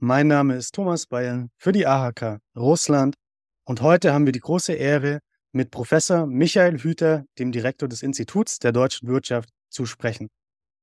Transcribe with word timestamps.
Mein 0.00 0.28
Name 0.28 0.54
ist 0.54 0.76
Thomas 0.76 1.06
Bayern 1.06 1.50
für 1.56 1.72
die 1.72 1.84
AHK 1.84 2.38
Russland 2.54 3.16
und 3.64 3.80
heute 3.80 4.12
haben 4.12 4.26
wir 4.26 4.32
die 4.32 4.38
große 4.38 4.72
Ehre, 4.72 5.18
mit 5.50 5.72
Professor 5.72 6.24
Michael 6.24 6.78
Hüter, 6.78 7.24
dem 7.40 7.50
Direktor 7.50 7.88
des 7.88 8.04
Instituts 8.04 8.60
der 8.60 8.70
deutschen 8.70 9.08
Wirtschaft, 9.08 9.50
zu 9.70 9.86
sprechen. 9.86 10.28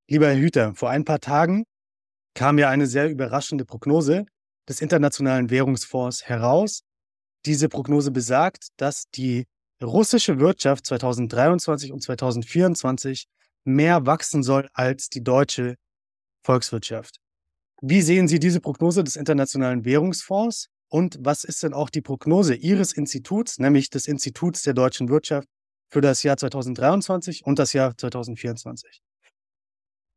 Lieber 0.10 0.28
Herr 0.28 0.36
Hüter, 0.36 0.76
vor 0.76 0.90
ein 0.90 1.06
paar 1.06 1.22
Tagen 1.22 1.64
kam 2.34 2.60
ja 2.60 2.70
eine 2.70 2.88
sehr 2.88 3.10
überraschende 3.10 3.64
Prognose 3.64 4.26
des 4.68 4.82
Internationalen 4.82 5.50
Währungsfonds 5.50 6.26
heraus, 6.26 6.82
diese 7.46 7.70
Prognose 7.70 8.12
besagt, 8.12 8.68
dass 8.76 9.06
die 9.12 9.46
russische 9.82 10.40
Wirtschaft 10.40 10.88
2023 10.88 11.94
und 11.94 12.02
2024 12.04 13.28
mehr 13.64 14.06
wachsen 14.06 14.44
soll 14.44 14.68
als 14.74 15.08
die 15.08 15.24
deutsche 15.24 15.76
Volkswirtschaft. 16.44 17.22
Wie 17.88 18.02
sehen 18.02 18.28
Sie 18.28 18.40
diese 18.40 18.62
Prognose 18.62 19.04
des 19.04 19.16
Internationalen 19.16 19.86
Währungsfonds 19.86 20.72
und 20.90 21.20
was 21.20 21.44
ist 21.44 21.62
denn 21.62 21.76
auch 21.76 21.92
die 21.92 22.02
Prognose 22.02 22.56
Ihres 22.56 22.94
Instituts, 22.94 23.60
nämlich 23.60 23.92
des 23.92 24.08
Instituts 24.08 24.64
der 24.64 24.74
deutschen 24.74 25.08
Wirtschaft 25.08 25.48
für 25.92 26.02
das 26.02 26.24
Jahr 26.24 26.36
2023 26.36 27.46
und 27.46 27.60
das 27.60 27.74
Jahr 27.74 27.96
2024? 27.96 29.04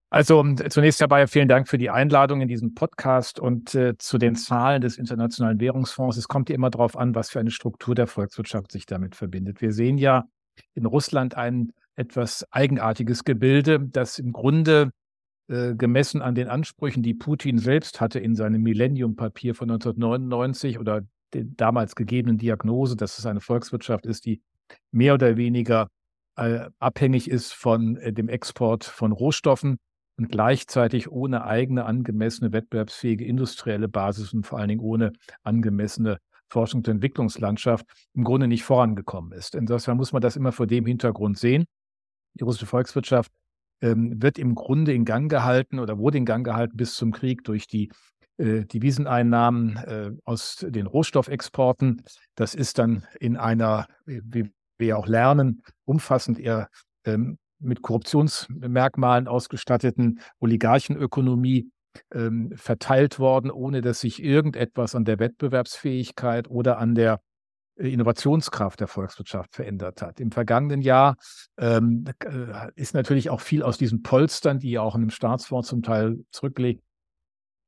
Also 0.09 0.43
zunächst 0.71 1.03
dabei 1.03 1.27
vielen 1.27 1.49
Dank 1.49 1.69
für 1.69 1.77
die 1.77 1.91
Einladung 1.91 2.41
in 2.41 2.49
diesem 2.49 2.73
Podcast 2.73 3.39
und 3.39 3.75
äh, 3.75 3.99
zu 3.99 4.17
den 4.17 4.35
Zahlen 4.35 4.81
des 4.81 4.97
Internationalen 4.97 5.61
Währungsfonds. 5.61 6.17
Es 6.17 6.27
kommt 6.27 6.49
ja 6.49 6.55
immer 6.55 6.71
darauf 6.71 6.97
an, 6.97 7.15
was 7.15 7.29
für 7.29 7.39
eine 7.39 7.51
Struktur 7.51 7.95
der 7.95 8.07
Volkswirtschaft 8.07 8.73
sich 8.73 8.87
damit 8.87 9.15
verbindet. 9.15 9.61
Wir 9.61 9.75
sehen 9.75 9.99
ja 9.99 10.25
in 10.73 10.87
Russland 10.87 11.35
ein 11.35 11.75
etwas 11.97 12.51
eigenartiges 12.51 13.25
Gebilde, 13.25 13.79
das 13.79 14.19
im 14.19 14.33
Grunde 14.33 14.91
äh, 15.49 15.75
gemessen 15.75 16.23
an 16.23 16.35
den 16.35 16.49
Ansprüchen, 16.49 17.03
die 17.03 17.15
Putin 17.15 17.59
selbst 17.59 18.01
hatte 18.01 18.19
in 18.19 18.35
seinem 18.35 18.63
Millennium-Papier 18.63 19.55
von 19.55 19.71
1999 19.71 20.79
oder 20.79 21.03
der 21.33 21.45
damals 21.45 21.95
gegebenen 21.95 22.39
Diagnose, 22.39 22.97
dass 22.97 23.19
es 23.19 23.27
eine 23.27 23.41
Volkswirtschaft 23.41 24.07
ist, 24.07 24.25
die 24.25 24.41
mehr 24.93 25.15
oder 25.15 25.37
weniger 25.37 25.89
äh, 26.37 26.71
abhängig 26.79 27.31
ist 27.31 27.53
von 27.53 27.97
äh, 27.97 28.13
dem 28.13 28.29
Export 28.29 28.85
von 28.85 29.13
Rohstoffen, 29.13 29.79
und 30.19 30.31
gleichzeitig 30.31 31.11
ohne 31.11 31.45
eigene 31.45 31.85
angemessene 31.85 32.53
wettbewerbsfähige 32.53 33.25
industrielle 33.25 33.89
Basis 33.89 34.35
und 34.35 34.45
vor 34.47 34.59
allen 34.59 34.69
Dingen 34.69 34.81
ohne 34.81 35.13
angemessene 35.45 36.19
Forschungs- 36.51 36.75
und 36.75 36.89
Entwicklungslandschaft 36.89 37.87
im 38.15 38.25
Grunde 38.25 38.49
nicht 38.49 38.65
vorangekommen 38.65 39.33
ist. 39.33 39.55
Insofern 39.55 39.97
muss 39.97 40.13
man 40.13 40.21
das 40.21 40.35
immer 40.35 40.51
vor 40.51 40.67
dem 40.67 40.87
Hintergrund 40.87 41.39
sehen. 41.39 41.67
Die 42.35 42.45
russische 42.45 42.67
Volkswirtschaft 42.67 43.31
ähm, 43.81 44.23
wird 44.23 44.39
im 44.39 44.55
Grunde 44.55 44.93
in 44.93 45.05
Gang 45.05 45.31
gehalten 45.31 45.79
oder 45.79 45.99
wurde 45.99 46.19
in 46.19 46.25
Gang 46.25 46.45
gehalten 46.45 46.77
bis 46.77 46.95
zum 46.95 47.13
Krieg 47.13 47.45
durch 47.45 47.67
die 47.67 47.91
äh, 48.39 48.65
Deviseneinnahmen 48.65 49.77
äh, 49.77 50.11
aus 50.25 50.65
den 50.67 50.87
Rohstoffexporten. 50.87 52.03
Das 52.35 52.55
ist 52.55 52.79
dann 52.79 53.05
in 53.21 53.37
einer, 53.37 53.87
wie 54.07 54.51
wir 54.79 54.99
auch 54.99 55.07
lernen, 55.07 55.63
umfassend 55.85 56.39
eher 56.39 56.69
ähm, 57.05 57.39
mit 57.61 57.83
Korruptionsmerkmalen 57.83 59.27
ausgestatteten 59.27 60.21
Oligarchenökonomie 60.39 61.71
ähm, 62.15 62.53
verteilt 62.55 63.19
worden, 63.19 63.51
ohne 63.51 63.81
dass 63.81 64.01
sich 64.01 64.23
irgendetwas 64.23 64.95
an 64.95 65.05
der 65.05 65.19
Wettbewerbsfähigkeit 65.19 66.49
oder 66.49 66.79
an 66.79 66.95
der 66.95 67.21
Innovationskraft 67.79 68.81
der 68.81 68.89
Volkswirtschaft 68.89 69.55
verändert 69.55 70.03
hat. 70.03 70.21
Im 70.21 70.33
vergangenen 70.33 70.83
Jahr 70.83 71.17
ähm, 71.59 72.05
äh, 72.25 72.71
ist 72.75 72.95
natürlich 72.95 73.31
auch 73.31 73.41
viel 73.41 73.63
aus 73.63 73.79
diesen 73.79 74.03
Polstern, 74.03 74.59
die 74.59 74.73
ja 74.73 74.83
auch 74.83 74.95
in 74.95 75.03
dem 75.03 75.11
Staatsfonds 75.11 75.69
zum 75.69 75.83
Teil 75.83 76.19
zurückgelegt 76.31 76.83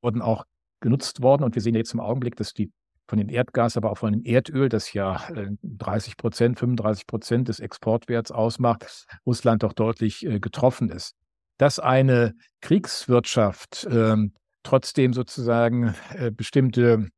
wurden, 0.01 0.21
auch 0.21 0.45
genutzt 0.81 1.21
worden. 1.21 1.43
Und 1.43 1.55
wir 1.55 1.61
sehen 1.61 1.75
jetzt 1.75 1.93
im 1.93 1.99
Augenblick, 1.99 2.35
dass 2.35 2.53
die 2.53 2.71
von 3.07 3.17
dem 3.17 3.29
Erdgas, 3.29 3.75
aber 3.75 3.91
auch 3.91 3.97
von 3.97 4.13
dem 4.13 4.23
Erdöl, 4.23 4.69
das 4.69 4.93
ja 4.93 5.21
30 5.63 6.13
äh, 6.13 6.15
Prozent, 6.15 6.59
35 6.59 7.07
Prozent 7.07 7.47
des 7.49 7.59
Exportwerts 7.59 8.31
ausmacht, 8.31 9.05
Russland 9.25 9.63
doch 9.63 9.73
deutlich 9.73 10.25
äh, 10.25 10.39
getroffen 10.39 10.89
ist. 10.89 11.15
Dass 11.57 11.79
eine 11.79 12.33
Kriegswirtschaft 12.61 13.87
ähm, 13.91 14.33
trotzdem 14.63 15.13
sozusagen 15.13 15.93
äh, 16.15 16.31
bestimmte 16.31 17.09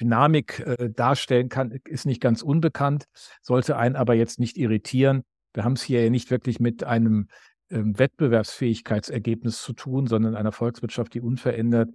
Dynamik 0.00 0.60
äh, 0.60 0.90
darstellen 0.90 1.48
kann, 1.48 1.70
ist 1.84 2.06
nicht 2.06 2.20
ganz 2.20 2.42
unbekannt, 2.42 3.04
sollte 3.42 3.76
einen 3.76 3.96
aber 3.96 4.14
jetzt 4.14 4.40
nicht 4.40 4.56
irritieren. 4.56 5.22
Wir 5.52 5.64
haben 5.64 5.74
es 5.74 5.82
hier 5.82 6.02
ja 6.02 6.10
nicht 6.10 6.30
wirklich 6.30 6.60
mit 6.60 6.84
einem 6.84 7.28
ähm, 7.70 7.98
Wettbewerbsfähigkeitsergebnis 7.98 9.62
zu 9.62 9.72
tun, 9.72 10.06
sondern 10.06 10.34
einer 10.34 10.52
Volkswirtschaft, 10.52 11.14
die 11.14 11.20
unverändert 11.20 11.90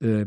äh, 0.00 0.26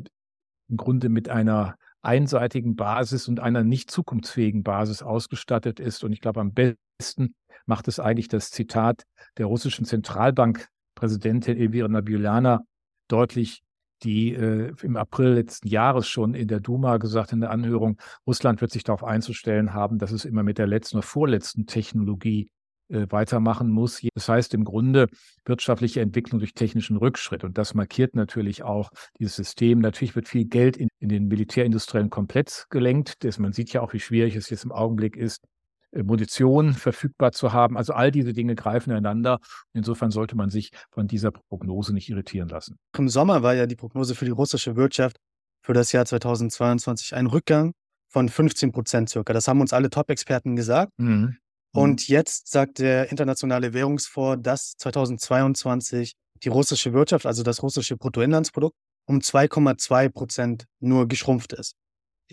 im 0.69 0.77
Grunde 0.77 1.09
mit 1.09 1.29
einer 1.29 1.75
einseitigen 2.01 2.75
Basis 2.75 3.27
und 3.27 3.39
einer 3.39 3.63
nicht 3.63 3.91
zukunftsfähigen 3.91 4.63
Basis 4.63 5.03
ausgestattet 5.03 5.79
ist. 5.79 6.03
Und 6.03 6.13
ich 6.13 6.21
glaube, 6.21 6.39
am 6.39 6.53
besten 6.53 7.35
macht 7.65 7.87
es 7.87 7.99
eigentlich 7.99 8.27
das 8.27 8.49
Zitat 8.49 9.03
der 9.37 9.45
russischen 9.45 9.85
Zentralbankpräsidentin 9.85 11.57
Elvira 11.57 11.87
Nabiulana 11.87 12.61
deutlich, 13.07 13.61
die 14.03 14.33
äh, 14.33 14.73
im 14.81 14.97
April 14.97 15.33
letzten 15.33 15.67
Jahres 15.67 16.07
schon 16.07 16.33
in 16.33 16.47
der 16.47 16.59
Duma 16.59 16.97
gesagt 16.97 17.33
in 17.33 17.41
der 17.41 17.51
Anhörung, 17.51 17.99
Russland 18.27 18.61
wird 18.61 18.71
sich 18.71 18.83
darauf 18.83 19.03
einzustellen 19.03 19.73
haben, 19.73 19.97
dass 19.97 20.11
es 20.11 20.25
immer 20.25 20.43
mit 20.43 20.57
der 20.57 20.67
letzten 20.67 20.97
oder 20.97 21.05
vorletzten 21.05 21.65
Technologie 21.65 22.49
äh, 22.91 23.07
weitermachen 23.09 23.71
muss. 23.71 24.05
Das 24.15 24.27
heißt 24.27 24.53
im 24.53 24.65
Grunde 24.65 25.07
wirtschaftliche 25.45 26.01
Entwicklung 26.01 26.39
durch 26.39 26.53
technischen 26.53 26.97
Rückschritt. 26.97 27.43
Und 27.43 27.57
das 27.57 27.73
markiert 27.73 28.15
natürlich 28.15 28.63
auch 28.63 28.89
dieses 29.17 29.37
System. 29.37 29.79
Natürlich 29.79 30.15
wird 30.15 30.27
viel 30.27 30.45
Geld 30.45 30.75
in, 30.75 30.89
in 30.99 31.07
den 31.07 31.27
militärindustriellen 31.27 32.09
Komplex 32.09 32.67
gelenkt. 32.69 33.23
Das, 33.23 33.39
man 33.39 33.53
sieht 33.53 33.71
ja 33.71 33.81
auch, 33.81 33.93
wie 33.93 33.99
schwierig 34.01 34.35
es 34.35 34.49
jetzt 34.49 34.65
im 34.65 34.73
Augenblick 34.73 35.15
ist, 35.15 35.45
Munition 35.91 36.73
verfügbar 36.73 37.31
zu 37.31 37.53
haben. 37.53 37.77
Also 37.77 37.93
all 37.93 38.11
diese 38.11 38.33
Dinge 38.33 38.55
greifen 38.55 38.91
einander. 38.91 39.39
Insofern 39.73 40.11
sollte 40.11 40.35
man 40.35 40.49
sich 40.49 40.71
von 40.91 41.07
dieser 41.07 41.31
Prognose 41.31 41.93
nicht 41.93 42.09
irritieren 42.09 42.49
lassen. 42.49 42.77
Im 42.97 43.09
Sommer 43.09 43.43
war 43.43 43.53
ja 43.53 43.65
die 43.65 43.75
Prognose 43.75 44.15
für 44.15 44.25
die 44.25 44.31
russische 44.31 44.75
Wirtschaft 44.75 45.17
für 45.63 45.73
das 45.73 45.91
Jahr 45.91 46.05
2022 46.05 47.15
ein 47.15 47.27
Rückgang 47.27 47.73
von 48.09 48.29
15 48.29 48.71
Prozent 48.71 49.09
circa. 49.09 49.33
Das 49.33 49.47
haben 49.47 49.61
uns 49.61 49.73
alle 49.73 49.89
Top-Experten 49.89 50.55
gesagt. 50.55 50.91
Mhm. 50.97 51.37
Mhm. 51.73 51.81
Und 51.81 52.07
jetzt 52.07 52.51
sagt 52.51 52.79
der 52.79 53.09
Internationale 53.09 53.73
Währungsfonds, 53.73 54.43
dass 54.43 54.73
2022 54.77 56.13
die 56.43 56.49
russische 56.49 56.93
Wirtschaft, 56.93 57.25
also 57.25 57.43
das 57.43 57.61
russische 57.61 57.97
Bruttoinlandsprodukt, 57.97 58.75
um 59.07 59.19
2,2 59.19 60.09
Prozent 60.09 60.65
nur 60.79 61.07
geschrumpft 61.07 61.53
ist. 61.53 61.75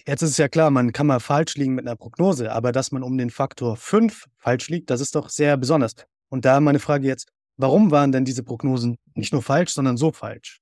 Jetzt 0.06 0.22
ist 0.22 0.30
es 0.30 0.36
ja 0.36 0.48
klar, 0.48 0.70
man 0.70 0.92
kann 0.92 1.06
mal 1.06 1.20
falsch 1.20 1.56
liegen 1.56 1.74
mit 1.74 1.86
einer 1.86 1.96
Prognose, 1.96 2.52
aber 2.52 2.72
dass 2.72 2.92
man 2.92 3.02
um 3.02 3.16
den 3.18 3.30
Faktor 3.30 3.76
5 3.76 4.26
falsch 4.38 4.68
liegt, 4.68 4.90
das 4.90 5.00
ist 5.00 5.14
doch 5.14 5.28
sehr 5.28 5.56
besonders. 5.56 5.94
Und 6.28 6.44
da 6.44 6.60
meine 6.60 6.78
Frage 6.78 7.06
jetzt, 7.06 7.28
warum 7.56 7.90
waren 7.90 8.12
denn 8.12 8.24
diese 8.24 8.42
Prognosen 8.42 8.98
nicht 9.14 9.32
nur 9.32 9.42
falsch, 9.42 9.72
sondern 9.72 9.96
so 9.96 10.12
falsch? 10.12 10.60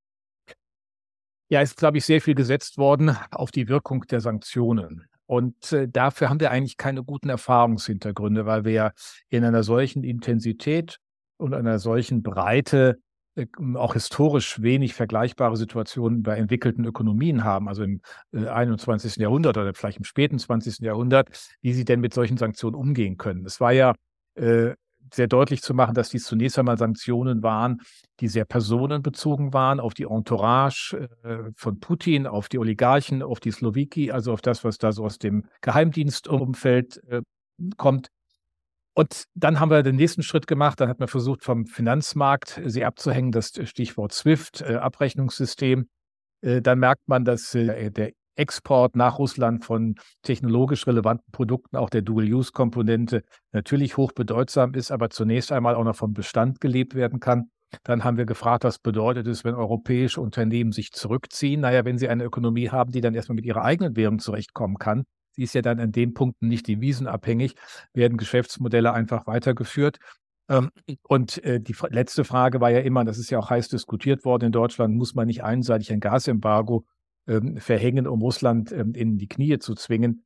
Ja, 1.48 1.60
ist, 1.60 1.76
glaube 1.76 1.98
ich, 1.98 2.04
sehr 2.04 2.20
viel 2.20 2.34
gesetzt 2.34 2.76
worden 2.78 3.16
auf 3.30 3.50
die 3.50 3.68
Wirkung 3.68 4.02
der 4.08 4.20
Sanktionen. 4.20 5.06
Und 5.26 5.72
äh, 5.72 5.88
dafür 5.88 6.28
haben 6.28 6.40
wir 6.40 6.50
eigentlich 6.50 6.76
keine 6.76 7.02
guten 7.02 7.28
Erfahrungshintergründe, 7.28 8.46
weil 8.46 8.64
wir 8.64 8.72
ja 8.72 8.92
in 9.28 9.44
einer 9.44 9.62
solchen 9.62 10.02
Intensität 10.04 10.98
und 11.36 11.54
einer 11.54 11.78
solchen 11.78 12.22
Breite 12.22 12.98
auch 13.74 13.94
historisch 13.94 14.62
wenig 14.62 14.94
vergleichbare 14.94 15.56
Situationen 15.56 16.22
bei 16.22 16.36
entwickelten 16.36 16.84
Ökonomien 16.84 17.44
haben, 17.44 17.68
also 17.68 17.82
im 17.82 18.00
äh, 18.32 18.46
21. 18.46 19.16
Jahrhundert 19.16 19.58
oder 19.58 19.74
vielleicht 19.74 19.98
im 19.98 20.04
späten 20.04 20.38
20. 20.38 20.78
Jahrhundert, 20.78 21.28
wie 21.60 21.72
sie 21.72 21.84
denn 21.84 22.00
mit 22.00 22.14
solchen 22.14 22.36
Sanktionen 22.36 22.74
umgehen 22.74 23.16
können. 23.18 23.44
Es 23.44 23.60
war 23.60 23.72
ja 23.72 23.94
äh, 24.36 24.74
sehr 25.12 25.28
deutlich 25.28 25.62
zu 25.62 25.74
machen, 25.74 25.94
dass 25.94 26.08
dies 26.08 26.24
zunächst 26.24 26.58
einmal 26.58 26.78
Sanktionen 26.78 27.42
waren, 27.42 27.80
die 28.20 28.28
sehr 28.28 28.44
personenbezogen 28.44 29.52
waren, 29.52 29.80
auf 29.80 29.94
die 29.94 30.04
Entourage 30.04 31.08
äh, 31.22 31.50
von 31.54 31.78
Putin, 31.80 32.26
auf 32.26 32.48
die 32.48 32.58
Oligarchen, 32.58 33.22
auf 33.22 33.40
die 33.40 33.50
Slowiki, 33.50 34.10
also 34.10 34.32
auf 34.32 34.40
das, 34.40 34.64
was 34.64 34.78
da 34.78 34.92
so 34.92 35.04
aus 35.04 35.18
dem 35.18 35.44
Geheimdienstumfeld 35.60 37.02
äh, 37.08 37.22
kommt. 37.76 38.08
Und 38.98 39.24
dann 39.34 39.60
haben 39.60 39.70
wir 39.70 39.82
den 39.82 39.96
nächsten 39.96 40.22
Schritt 40.22 40.46
gemacht. 40.46 40.80
Dann 40.80 40.88
hat 40.88 41.00
man 41.00 41.08
versucht, 41.08 41.44
vom 41.44 41.66
Finanzmarkt 41.66 42.62
sie 42.64 42.82
abzuhängen, 42.82 43.30
das 43.30 43.52
Stichwort 43.64 44.12
SWIFT, 44.12 44.62
äh, 44.62 44.76
Abrechnungssystem. 44.76 45.86
äh, 46.40 46.62
dann 46.62 46.78
merkt 46.78 47.06
man, 47.06 47.26
dass 47.26 47.54
äh, 47.54 47.90
der 47.90 48.12
Export 48.36 48.96
nach 48.96 49.18
Russland 49.18 49.66
von 49.66 49.96
technologisch 50.22 50.86
relevanten 50.86 51.30
Produkten, 51.30 51.76
auch 51.76 51.90
der 51.90 52.02
Dual-Use-Komponente, 52.02 53.22
natürlich 53.52 53.98
hochbedeutsam 53.98 54.72
ist, 54.72 54.90
aber 54.90 55.10
zunächst 55.10 55.52
einmal 55.52 55.74
auch 55.74 55.84
noch 55.84 55.96
vom 55.96 56.14
Bestand 56.14 56.62
gelebt 56.62 56.94
werden 56.94 57.20
kann. 57.20 57.50
Dann 57.82 58.02
haben 58.02 58.16
wir 58.16 58.24
gefragt, 58.24 58.64
was 58.64 58.78
bedeutet 58.78 59.26
es, 59.26 59.44
wenn 59.44 59.54
europäische 59.54 60.22
Unternehmen 60.22 60.72
sich 60.72 60.92
zurückziehen? 60.92 61.60
Naja, 61.60 61.84
wenn 61.84 61.98
sie 61.98 62.08
eine 62.08 62.24
Ökonomie 62.24 62.70
haben, 62.70 62.92
die 62.92 63.02
dann 63.02 63.14
erstmal 63.14 63.36
mit 63.36 63.44
ihrer 63.44 63.62
eigenen 63.62 63.94
Währung 63.94 64.20
zurechtkommen 64.20 64.78
kann, 64.78 65.04
sie 65.36 65.42
ist 65.42 65.54
ja 65.54 65.62
dann 65.62 65.78
an 65.78 65.92
den 65.92 66.14
Punkten 66.14 66.48
nicht 66.48 66.66
devisenabhängig, 66.66 67.54
werden 67.92 68.18
Geschäftsmodelle 68.18 68.92
einfach 68.92 69.26
weitergeführt. 69.26 69.98
Ähm, 70.48 70.70
und 71.02 71.42
äh, 71.44 71.60
die 71.60 71.74
letzte 71.90 72.24
Frage 72.24 72.60
war 72.60 72.70
ja 72.70 72.80
immer, 72.80 73.04
das 73.04 73.18
ist 73.18 73.30
ja 73.30 73.38
auch 73.38 73.50
heiß 73.50 73.68
diskutiert 73.68 74.24
worden 74.24 74.46
in 74.46 74.52
Deutschland, 74.52 74.94
muss 74.94 75.14
man 75.14 75.26
nicht 75.26 75.42
einseitig 75.42 75.92
ein 75.92 76.00
Gasembargo 76.00 76.84
ähm, 77.26 77.56
verhängen, 77.58 78.06
um 78.06 78.22
Russland 78.22 78.72
ähm, 78.72 78.94
in 78.94 79.18
die 79.18 79.28
Knie 79.28 79.58
zu 79.58 79.74
zwingen? 79.74 80.24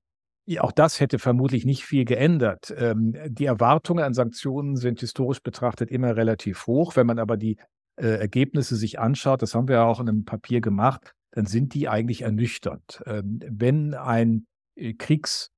Auch 0.58 0.72
das 0.72 0.98
hätte 0.98 1.20
vermutlich 1.20 1.64
nicht 1.64 1.84
viel 1.84 2.04
geändert. 2.04 2.74
Die 2.74 3.44
Erwartungen 3.44 4.02
an 4.02 4.14
Sanktionen 4.14 4.74
sind 4.74 4.98
historisch 4.98 5.42
betrachtet 5.44 5.92
immer 5.92 6.16
relativ 6.16 6.66
hoch. 6.66 6.96
Wenn 6.96 7.06
man 7.06 7.20
aber 7.20 7.36
die 7.36 7.58
äh, 7.94 8.18
Ergebnisse 8.18 8.74
sich 8.74 8.98
anschaut, 8.98 9.42
das 9.42 9.54
haben 9.54 9.68
wir 9.68 9.76
ja 9.76 9.84
auch 9.84 10.00
in 10.00 10.08
einem 10.08 10.24
Papier 10.24 10.60
gemacht, 10.60 11.14
dann 11.30 11.46
sind 11.46 11.74
die 11.74 11.88
eigentlich 11.88 12.22
ernüchternd. 12.22 13.00
Wenn 13.06 13.94
ein 13.94 14.46
äh, 14.80 14.94
Kriegs 14.94 15.50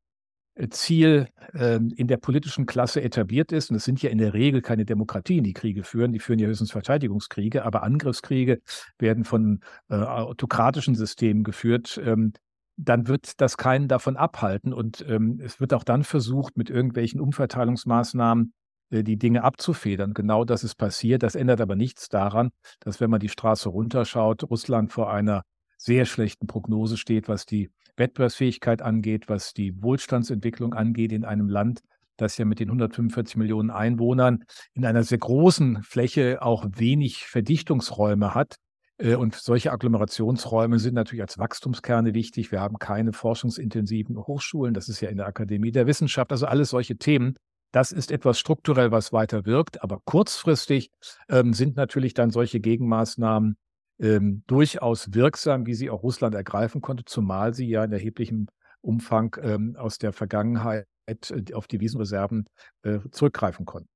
Ziel 0.70 1.28
ähm, 1.54 1.92
in 1.96 2.08
der 2.08 2.18
politischen 2.18 2.66
Klasse 2.66 3.02
etabliert 3.02 3.52
ist. 3.52 3.70
Und 3.70 3.76
es 3.76 3.84
sind 3.84 4.02
ja 4.02 4.10
in 4.10 4.18
der 4.18 4.34
Regel 4.34 4.60
keine 4.60 4.84
Demokratien, 4.84 5.44
die 5.44 5.54
Kriege 5.54 5.82
führen. 5.82 6.12
Die 6.12 6.18
führen 6.18 6.38
ja 6.38 6.46
höchstens 6.46 6.72
Verteidigungskriege, 6.72 7.64
aber 7.64 7.82
Angriffskriege 7.82 8.60
werden 8.98 9.24
von 9.24 9.60
äh, 9.88 9.94
autokratischen 9.94 10.94
Systemen 10.94 11.42
geführt. 11.42 12.00
Ähm, 12.04 12.34
dann 12.76 13.08
wird 13.08 13.40
das 13.40 13.56
keinen 13.56 13.88
davon 13.88 14.16
abhalten. 14.16 14.74
Und 14.74 15.04
ähm, 15.08 15.40
es 15.42 15.58
wird 15.58 15.72
auch 15.72 15.84
dann 15.84 16.04
versucht, 16.04 16.56
mit 16.56 16.68
irgendwelchen 16.68 17.20
Umverteilungsmaßnahmen 17.20 18.52
äh, 18.90 19.02
die 19.02 19.16
Dinge 19.16 19.44
abzufedern. 19.44 20.12
Genau 20.12 20.44
das 20.44 20.64
ist 20.64 20.74
passiert. 20.74 21.22
Das 21.22 21.34
ändert 21.34 21.62
aber 21.62 21.76
nichts 21.76 22.10
daran, 22.10 22.50
dass 22.80 23.00
wenn 23.00 23.10
man 23.10 23.20
die 23.20 23.30
Straße 23.30 23.70
runterschaut, 23.70 24.44
Russland 24.44 24.92
vor 24.92 25.10
einer 25.10 25.44
sehr 25.78 26.04
schlechten 26.04 26.46
Prognose 26.46 26.96
steht, 26.98 27.26
was 27.28 27.46
die 27.46 27.70
Wettbewerbsfähigkeit 27.96 28.82
angeht, 28.82 29.28
was 29.28 29.52
die 29.52 29.82
Wohlstandsentwicklung 29.82 30.74
angeht 30.74 31.12
in 31.12 31.24
einem 31.24 31.48
Land, 31.48 31.80
das 32.16 32.38
ja 32.38 32.44
mit 32.44 32.60
den 32.60 32.68
145 32.68 33.36
Millionen 33.36 33.70
Einwohnern 33.70 34.44
in 34.74 34.84
einer 34.84 35.02
sehr 35.02 35.18
großen 35.18 35.82
Fläche 35.82 36.42
auch 36.42 36.66
wenig 36.76 37.26
Verdichtungsräume 37.26 38.34
hat. 38.34 38.56
Äh, 38.98 39.16
und 39.16 39.34
solche 39.34 39.72
Agglomerationsräume 39.72 40.78
sind 40.78 40.94
natürlich 40.94 41.22
als 41.22 41.38
Wachstumskerne 41.38 42.14
wichtig. 42.14 42.52
Wir 42.52 42.60
haben 42.60 42.78
keine 42.78 43.12
forschungsintensiven 43.12 44.16
Hochschulen. 44.16 44.74
Das 44.74 44.88
ist 44.88 45.00
ja 45.00 45.08
in 45.08 45.16
der 45.16 45.26
Akademie 45.26 45.72
der 45.72 45.86
Wissenschaft. 45.86 46.32
Also 46.32 46.46
alles 46.46 46.70
solche 46.70 46.96
Themen. 46.96 47.34
Das 47.72 47.90
ist 47.90 48.10
etwas 48.10 48.38
strukturell, 48.38 48.92
was 48.92 49.12
weiter 49.12 49.46
wirkt. 49.46 49.82
Aber 49.82 49.98
kurzfristig 50.04 50.90
ähm, 51.28 51.54
sind 51.54 51.76
natürlich 51.76 52.14
dann 52.14 52.30
solche 52.30 52.60
Gegenmaßnahmen 52.60 53.56
ähm, 54.00 54.42
durchaus 54.46 55.12
wirksam, 55.14 55.66
wie 55.66 55.74
sie 55.74 55.90
auch 55.90 56.02
Russland 56.02 56.34
ergreifen 56.34 56.80
konnte, 56.80 57.04
zumal 57.04 57.54
sie 57.54 57.68
ja 57.68 57.84
in 57.84 57.92
erheblichem 57.92 58.48
Umfang 58.80 59.36
ähm, 59.42 59.76
aus 59.76 59.98
der 59.98 60.12
Vergangenheit 60.12 60.86
äh, 61.06 61.52
auf 61.54 61.66
die 61.66 61.80
Wiesenreserven 61.80 62.46
äh, 62.82 62.98
zurückgreifen 63.10 63.64
konnten. 63.64 63.88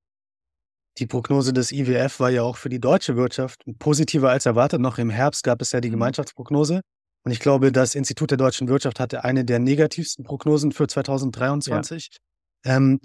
Die 0.99 1.07
Prognose 1.07 1.53
des 1.53 1.73
IWF 1.73 2.21
war 2.21 2.31
ja 2.31 2.43
auch 2.43 2.57
für 2.57 2.71
die 2.71 2.81
deutsche 2.81 3.17
Wirtschaft 3.17 3.63
positiver 3.79 4.31
als 4.31 4.47
erwartet. 4.47 4.81
Noch 4.81 4.99
im 4.99 5.11
Herbst 5.11 5.45
gab 5.45 5.61
es 5.61 5.73
ja 5.73 5.81
die 5.81 5.89
mhm. 5.89 5.95
Gemeinschaftsprognose. 5.95 6.81
Und 7.25 7.33
ich 7.33 7.41
glaube, 7.41 7.73
das 7.73 7.95
Institut 7.95 8.31
der 8.31 8.39
deutschen 8.39 8.69
Wirtschaft 8.69 9.01
hatte 9.01 9.25
eine 9.25 9.45
der 9.45 9.59
negativsten 9.59 10.25
Prognosen 10.25 10.73
für 10.73 10.87
2023. 10.87 12.11
Ja. 12.65 12.77
Ähm, 12.77 13.01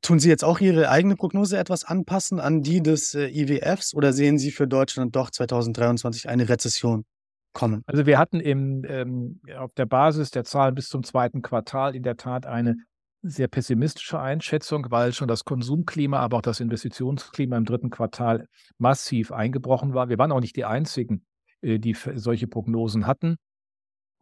Tun 0.00 0.18
Sie 0.18 0.28
jetzt 0.28 0.44
auch 0.44 0.58
Ihre 0.60 0.88
eigene 0.88 1.16
Prognose 1.16 1.58
etwas 1.58 1.84
anpassen 1.84 2.40
an 2.40 2.62
die 2.62 2.82
des 2.82 3.14
äh, 3.14 3.28
IWFs 3.28 3.94
oder 3.94 4.12
sehen 4.12 4.38
Sie 4.38 4.50
für 4.50 4.66
Deutschland 4.66 5.14
doch 5.14 5.30
2023 5.30 6.28
eine 6.28 6.48
Rezession 6.48 7.04
kommen? 7.52 7.82
Also 7.86 8.06
wir 8.06 8.18
hatten 8.18 8.40
im, 8.40 8.84
ähm, 8.88 9.40
auf 9.56 9.72
der 9.74 9.86
Basis 9.86 10.30
der 10.30 10.44
Zahlen 10.44 10.74
bis 10.74 10.88
zum 10.88 11.04
zweiten 11.04 11.42
Quartal 11.42 11.94
in 11.94 12.02
der 12.02 12.16
Tat 12.16 12.46
eine 12.46 12.76
sehr 13.22 13.46
pessimistische 13.46 14.18
Einschätzung, 14.18 14.86
weil 14.90 15.12
schon 15.12 15.28
das 15.28 15.44
Konsumklima, 15.44 16.18
aber 16.18 16.38
auch 16.38 16.42
das 16.42 16.58
Investitionsklima 16.58 17.56
im 17.56 17.64
dritten 17.64 17.90
Quartal 17.90 18.48
massiv 18.78 19.30
eingebrochen 19.30 19.94
war. 19.94 20.08
Wir 20.08 20.18
waren 20.18 20.32
auch 20.32 20.40
nicht 20.40 20.56
die 20.56 20.64
Einzigen, 20.64 21.24
äh, 21.60 21.78
die 21.78 21.94
solche 22.14 22.48
Prognosen 22.48 23.06
hatten. 23.06 23.36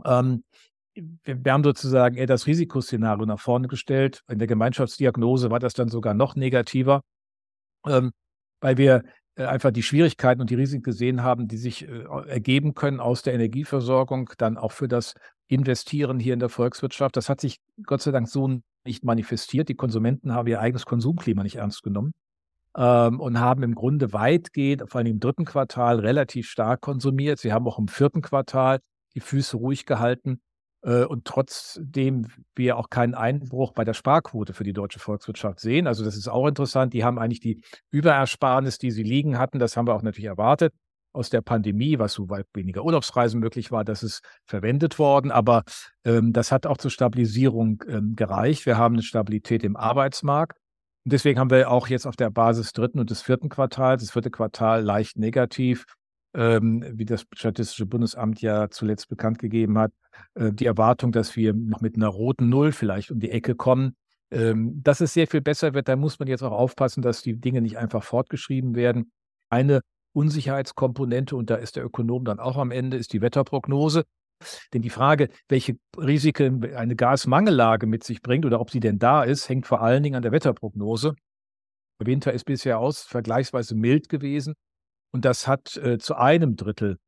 Ähm, 0.04 0.44
wir 0.94 1.52
haben 1.52 1.64
sozusagen 1.64 2.16
eher 2.16 2.26
das 2.26 2.46
Risikoszenario 2.46 3.26
nach 3.26 3.40
vorne 3.40 3.68
gestellt. 3.68 4.22
In 4.28 4.38
der 4.38 4.48
Gemeinschaftsdiagnose 4.48 5.50
war 5.50 5.60
das 5.60 5.74
dann 5.74 5.88
sogar 5.88 6.14
noch 6.14 6.34
negativer, 6.34 7.02
ähm, 7.86 8.12
weil 8.60 8.76
wir 8.76 9.04
äh, 9.36 9.44
einfach 9.44 9.70
die 9.70 9.82
Schwierigkeiten 9.82 10.40
und 10.40 10.50
die 10.50 10.56
Risiken 10.56 10.82
gesehen 10.82 11.22
haben, 11.22 11.48
die 11.48 11.56
sich 11.56 11.88
äh, 11.88 12.04
ergeben 12.26 12.74
können 12.74 13.00
aus 13.00 13.22
der 13.22 13.34
Energieversorgung, 13.34 14.30
dann 14.38 14.56
auch 14.56 14.72
für 14.72 14.88
das 14.88 15.14
Investieren 15.48 16.18
hier 16.18 16.34
in 16.34 16.40
der 16.40 16.48
Volkswirtschaft. 16.48 17.16
Das 17.16 17.28
hat 17.28 17.40
sich 17.40 17.58
Gott 17.84 18.02
sei 18.02 18.10
Dank 18.10 18.28
so 18.28 18.60
nicht 18.84 19.04
manifestiert. 19.04 19.68
Die 19.68 19.74
Konsumenten 19.74 20.32
haben 20.32 20.48
ihr 20.48 20.60
eigenes 20.60 20.86
Konsumklima 20.86 21.42
nicht 21.42 21.56
ernst 21.56 21.82
genommen 21.82 22.12
ähm, 22.76 23.20
und 23.20 23.38
haben 23.38 23.62
im 23.62 23.74
Grunde 23.74 24.12
weitgehend, 24.12 24.88
vor 24.88 24.98
allem 24.98 25.06
im 25.06 25.20
dritten 25.20 25.44
Quartal, 25.44 26.00
relativ 26.00 26.48
stark 26.48 26.80
konsumiert. 26.80 27.38
Sie 27.38 27.52
haben 27.52 27.66
auch 27.66 27.78
im 27.78 27.88
vierten 27.88 28.22
Quartal 28.22 28.80
die 29.14 29.20
Füße 29.20 29.56
ruhig 29.56 29.86
gehalten 29.86 30.40
und 30.82 31.24
trotzdem 31.26 32.28
wir 32.54 32.78
auch 32.78 32.88
keinen 32.88 33.14
Einbruch 33.14 33.72
bei 33.72 33.84
der 33.84 33.94
Sparquote 33.94 34.54
für 34.54 34.64
die 34.64 34.72
deutsche 34.72 34.98
Volkswirtschaft 34.98 35.60
sehen. 35.60 35.86
Also 35.86 36.04
das 36.04 36.16
ist 36.16 36.28
auch 36.28 36.46
interessant. 36.46 36.94
Die 36.94 37.04
haben 37.04 37.18
eigentlich 37.18 37.40
die 37.40 37.62
Überersparnis, 37.90 38.78
die 38.78 38.90
sie 38.90 39.02
liegen 39.02 39.38
hatten, 39.38 39.58
das 39.58 39.76
haben 39.76 39.86
wir 39.86 39.94
auch 39.94 40.02
natürlich 40.02 40.28
erwartet 40.28 40.72
aus 41.12 41.30
der 41.30 41.40
Pandemie, 41.40 41.98
was 41.98 42.12
so 42.12 42.30
weit 42.30 42.46
weniger 42.54 42.84
Urlaubsreisen 42.84 43.40
möglich 43.40 43.72
war, 43.72 43.84
das 43.84 44.02
ist 44.02 44.22
verwendet 44.46 44.98
worden. 44.98 45.30
Aber 45.30 45.64
ähm, 46.04 46.32
das 46.32 46.52
hat 46.52 46.66
auch 46.66 46.76
zur 46.76 46.90
Stabilisierung 46.90 47.82
ähm, 47.88 48.14
gereicht. 48.16 48.66
Wir 48.66 48.78
haben 48.78 48.94
eine 48.94 49.02
Stabilität 49.02 49.64
im 49.64 49.76
Arbeitsmarkt. 49.76 50.58
Und 51.04 51.12
deswegen 51.12 51.40
haben 51.40 51.50
wir 51.50 51.70
auch 51.70 51.88
jetzt 51.88 52.06
auf 52.06 52.16
der 52.16 52.30
Basis 52.30 52.72
dritten 52.72 53.00
und 53.00 53.10
des 53.10 53.22
vierten 53.22 53.48
Quartals, 53.48 54.02
das 54.02 54.12
vierte 54.12 54.30
Quartal 54.30 54.82
leicht 54.82 55.16
negativ, 55.16 55.84
ähm, 56.34 56.84
wie 56.92 57.04
das 57.04 57.26
Statistische 57.34 57.86
Bundesamt 57.86 58.40
ja 58.40 58.70
zuletzt 58.70 59.08
bekannt 59.08 59.38
gegeben 59.38 59.78
hat, 59.78 59.92
äh, 60.34 60.52
die 60.52 60.66
Erwartung, 60.66 61.12
dass 61.12 61.36
wir 61.36 61.54
noch 61.54 61.80
mit 61.80 61.96
einer 61.96 62.08
roten 62.08 62.48
Null 62.48 62.72
vielleicht 62.72 63.10
um 63.10 63.20
die 63.20 63.30
Ecke 63.30 63.54
kommen. 63.54 63.96
Ähm, 64.30 64.80
dass 64.82 65.00
es 65.00 65.12
sehr 65.12 65.26
viel 65.26 65.40
besser 65.40 65.74
wird, 65.74 65.88
da 65.88 65.96
muss 65.96 66.18
man 66.20 66.28
jetzt 66.28 66.42
auch 66.42 66.52
aufpassen, 66.52 67.02
dass 67.02 67.22
die 67.22 67.40
Dinge 67.40 67.60
nicht 67.60 67.78
einfach 67.78 68.04
fortgeschrieben 68.04 68.76
werden. 68.76 69.10
Eine 69.48 69.80
Unsicherheitskomponente, 70.12 71.34
und 71.34 71.50
da 71.50 71.56
ist 71.56 71.76
der 71.76 71.84
Ökonom 71.84 72.24
dann 72.24 72.38
auch 72.38 72.56
am 72.56 72.70
Ende, 72.70 72.96
ist 72.96 73.12
die 73.12 73.20
Wetterprognose. 73.20 74.04
Denn 74.72 74.82
die 74.82 74.90
Frage, 74.90 75.28
welche 75.48 75.76
Risiken 75.98 76.74
eine 76.74 76.96
Gasmangellage 76.96 77.86
mit 77.86 78.04
sich 78.04 78.22
bringt 78.22 78.46
oder 78.46 78.60
ob 78.60 78.70
sie 78.70 78.80
denn 78.80 78.98
da 78.98 79.22
ist, 79.22 79.48
hängt 79.48 79.66
vor 79.66 79.82
allen 79.82 80.02
Dingen 80.02 80.16
an 80.16 80.22
der 80.22 80.32
Wetterprognose. 80.32 81.14
Der 82.00 82.06
Winter 82.06 82.32
ist 82.32 82.44
bisher 82.44 82.78
aus 82.78 83.02
vergleichsweise 83.02 83.74
mild 83.74 84.08
gewesen. 84.08 84.54
Und 85.12 85.24
das 85.24 85.46
hat 85.46 85.76
äh, 85.76 85.98
zu 85.98 86.14
einem 86.14 86.56
Drittel 86.56 86.98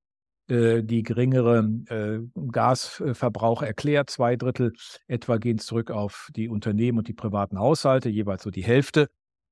äh, 0.49 0.83
die 0.83 1.03
geringere 1.03 1.61
äh, 1.87 2.19
Gasverbrauch 2.51 3.63
erklärt. 3.63 4.11
Zwei 4.11 4.37
Drittel 4.37 4.73
etwa 5.07 5.39
gehen 5.39 5.59
zurück 5.59 5.91
auf 5.91 6.29
die 6.35 6.49
Unternehmen 6.49 6.99
und 6.99 7.09
die 7.09 7.15
privaten 7.15 7.59
Haushalte, 7.59 8.09
jeweils 8.09 8.43
so 8.43 8.51
die 8.51 8.65
Hälfte. 8.65 9.09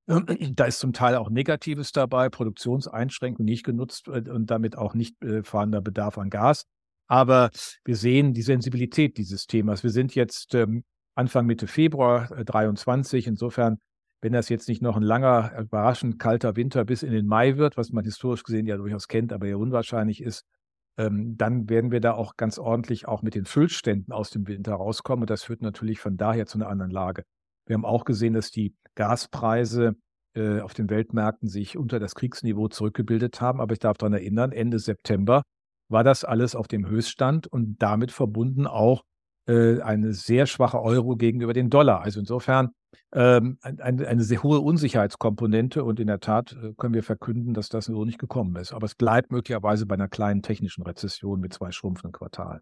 Da 0.07 0.65
ist 0.65 0.81
zum 0.81 0.93
Teil 0.93 1.15
auch 1.15 1.31
Negatives 1.31 1.93
dabei, 1.93 2.29
Produktionseinschränkungen 2.29 3.47
nicht 3.49 3.65
genutzt 3.65 4.09
äh, 4.09 4.29
und 4.29 4.51
damit 4.51 4.77
auch 4.77 4.95
nicht 4.95 5.23
äh, 5.23 5.43
vorhandener 5.45 5.83
Bedarf 5.83 6.19
an 6.19 6.31
Gas. 6.31 6.67
Aber 7.07 7.51
wir 7.85 7.97
sehen 7.97 8.35
die 8.35 8.43
Sensibilität 8.43 9.17
dieses 9.17 9.47
Themas. 9.47 9.83
Wir 9.83 9.91
sind 9.91 10.15
jetzt 10.15 10.55
ähm, 10.55 10.85
Anfang 11.15 11.47
Mitte 11.47 11.67
Februar 11.67 12.31
äh, 12.33 12.45
23. 12.45 13.27
Insofern 13.27 13.79
wenn 14.21 14.33
das 14.33 14.49
jetzt 14.49 14.69
nicht 14.69 14.83
noch 14.83 14.97
ein 14.97 15.03
langer, 15.03 15.53
überraschend 15.59 16.19
kalter 16.19 16.57
Winter 16.57 16.85
bis 16.85 17.03
in 17.03 17.13
den 17.13 17.27
Mai 17.27 17.57
wird, 17.57 17.77
was 17.77 17.91
man 17.91 18.05
historisch 18.05 18.43
gesehen 18.43 18.67
ja 18.67 18.77
durchaus 18.77 19.09
kennt, 19.09 19.33
aber 19.33 19.47
ja 19.47 19.57
unwahrscheinlich 19.57 20.23
ist, 20.23 20.45
ähm, 20.99 21.37
dann 21.37 21.69
werden 21.71 21.91
wir 21.91 22.01
da 22.01 22.13
auch 22.13 22.37
ganz 22.37 22.59
ordentlich 22.59 23.09
auch 23.09 23.23
mit 23.23 23.35
den 23.35 23.47
Füllständen 23.47 24.13
aus 24.13 24.31
dem 24.31 24.47
Winter 24.47 24.75
rauskommen. 24.75 25.23
Und 25.23 25.31
das 25.31 25.45
führt 25.45 25.63
natürlich 25.63 26.01
von 26.01 26.17
daher 26.17 26.47
zu 26.47 26.59
einer 26.59 26.69
anderen 26.69 26.91
Lage. 26.91 27.23
Wir 27.67 27.75
haben 27.75 27.85
auch 27.85 28.05
gesehen, 28.05 28.35
dass 28.35 28.51
die 28.51 28.75
Gaspreise 28.95 29.95
äh, 30.35 30.61
auf 30.61 30.75
den 30.75 30.91
Weltmärkten 30.91 31.49
sich 31.49 31.79
unter 31.79 31.99
das 31.99 32.15
Kriegsniveau 32.15 32.69
zurückgebildet 32.69 33.41
haben. 33.41 33.61
Aber 33.61 33.73
ich 33.73 33.79
darf 33.79 33.97
daran 33.97 34.13
erinnern, 34.13 34.53
Ende 34.53 34.79
September 34.79 35.43
war 35.89 36.05
das 36.05 36.25
alles 36.25 36.55
auf 36.55 36.69
dem 36.69 36.87
Höchststand 36.87 37.47
und 37.47 37.77
damit 37.81 38.13
verbunden 38.13 38.67
auch 38.67 39.03
äh, 39.49 39.81
eine 39.81 40.13
sehr 40.13 40.47
schwache 40.47 40.81
Euro 40.81 41.17
gegenüber 41.17 41.53
dem 41.53 41.71
Dollar. 41.71 42.03
Also 42.03 42.21
insofern 42.21 42.71
ähm, 43.13 43.59
eine, 43.63 44.07
eine 44.07 44.23
sehr 44.23 44.43
hohe 44.43 44.61
Unsicherheitskomponente 44.61 45.85
und 45.85 46.01
in 46.01 46.07
der 46.07 46.21
Tat 46.21 46.53
äh, 46.53 46.73
können 46.77 46.95
wir 46.95 47.03
verkünden, 47.03 47.55
dass 47.55 47.69
das 47.69 47.87
so 47.87 48.05
nicht 48.05 48.19
gekommen 48.19 48.57
ist. 48.57 48.73
Aber 48.73 48.87
es 48.87 48.95
bleibt 48.95 49.33
möglicherweise 49.33 49.87
bei 49.87 49.95
einer 49.95 50.09
kleinen 50.09 50.43
technischen 50.43 50.83
Rezession 50.83 51.41
mit 51.41 51.53
zwei 51.53 51.73
schrumpfenden 51.73 52.13
Quartalen. 52.13 52.61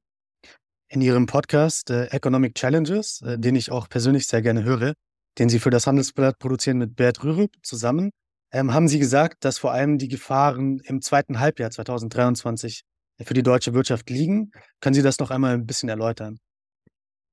In 0.88 1.02
Ihrem 1.02 1.26
Podcast 1.26 1.90
äh, 1.90 2.06
Economic 2.06 2.54
Challenges, 2.54 3.20
äh, 3.22 3.38
den 3.38 3.56
ich 3.56 3.70
auch 3.70 3.88
persönlich 3.88 4.26
sehr 4.26 4.40
gerne 4.40 4.64
höre, 4.64 4.94
den 5.38 5.48
Sie 5.48 5.58
für 5.58 5.70
das 5.70 5.86
Handelsblatt 5.86 6.38
produzieren 6.38 6.78
mit 6.78 6.96
Bert 6.96 7.22
Rürup 7.22 7.52
zusammen, 7.62 8.10
ähm, 8.50 8.72
haben 8.72 8.88
Sie 8.88 8.98
gesagt, 8.98 9.44
dass 9.44 9.58
vor 9.58 9.72
allem 9.72 9.98
die 9.98 10.08
Gefahren 10.08 10.80
im 10.84 11.02
zweiten 11.02 11.40
Halbjahr 11.40 11.70
2023 11.70 12.84
für 13.22 13.34
die 13.34 13.42
deutsche 13.42 13.74
Wirtschaft 13.74 14.08
liegen. 14.08 14.52
Können 14.80 14.94
Sie 14.94 15.02
das 15.02 15.18
noch 15.18 15.30
einmal 15.30 15.52
ein 15.52 15.66
bisschen 15.66 15.90
erläutern? 15.90 16.38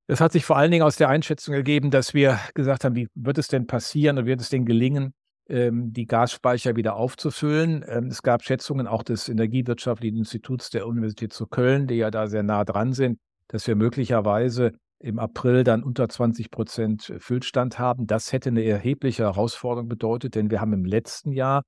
Das 0.07 0.21
hat 0.21 0.31
sich 0.31 0.45
vor 0.45 0.57
allen 0.57 0.71
Dingen 0.71 0.83
aus 0.83 0.97
der 0.97 1.09
Einschätzung 1.09 1.55
ergeben, 1.55 1.89
dass 1.89 2.13
wir 2.13 2.39
gesagt 2.53 2.83
haben, 2.83 2.95
wie 2.95 3.07
wird 3.15 3.37
es 3.37 3.47
denn 3.47 3.65
passieren 3.65 4.19
und 4.19 4.25
wird 4.25 4.39
es 4.39 4.49
denn 4.49 4.65
gelingen, 4.65 5.13
ähm, 5.49 5.93
die 5.93 6.05
Gasspeicher 6.05 6.75
wieder 6.75 6.95
aufzufüllen. 6.95 7.83
Ähm, 7.87 8.07
es 8.07 8.21
gab 8.21 8.43
Schätzungen 8.43 8.87
auch 8.87 9.03
des 9.03 9.29
Energiewirtschaftlichen 9.29 10.17
Instituts 10.17 10.69
der 10.69 10.87
Universität 10.87 11.33
zu 11.33 11.47
Köln, 11.47 11.87
die 11.87 11.95
ja 11.95 12.11
da 12.11 12.27
sehr 12.27 12.43
nah 12.43 12.63
dran 12.63 12.93
sind, 12.93 13.19
dass 13.47 13.65
wir 13.67 13.75
möglicherweise 13.75 14.73
im 14.99 15.19
April 15.19 15.63
dann 15.63 15.83
unter 15.83 16.07
20 16.07 16.51
Prozent 16.51 17.13
Füllstand 17.19 17.79
haben. 17.79 18.07
Das 18.07 18.31
hätte 18.31 18.49
eine 18.49 18.63
erhebliche 18.63 19.23
Herausforderung 19.23 19.89
bedeutet, 19.89 20.35
denn 20.35 20.49
wir 20.51 20.61
haben 20.61 20.73
im 20.73 20.85
letzten 20.85 21.31
Jahr 21.31 21.63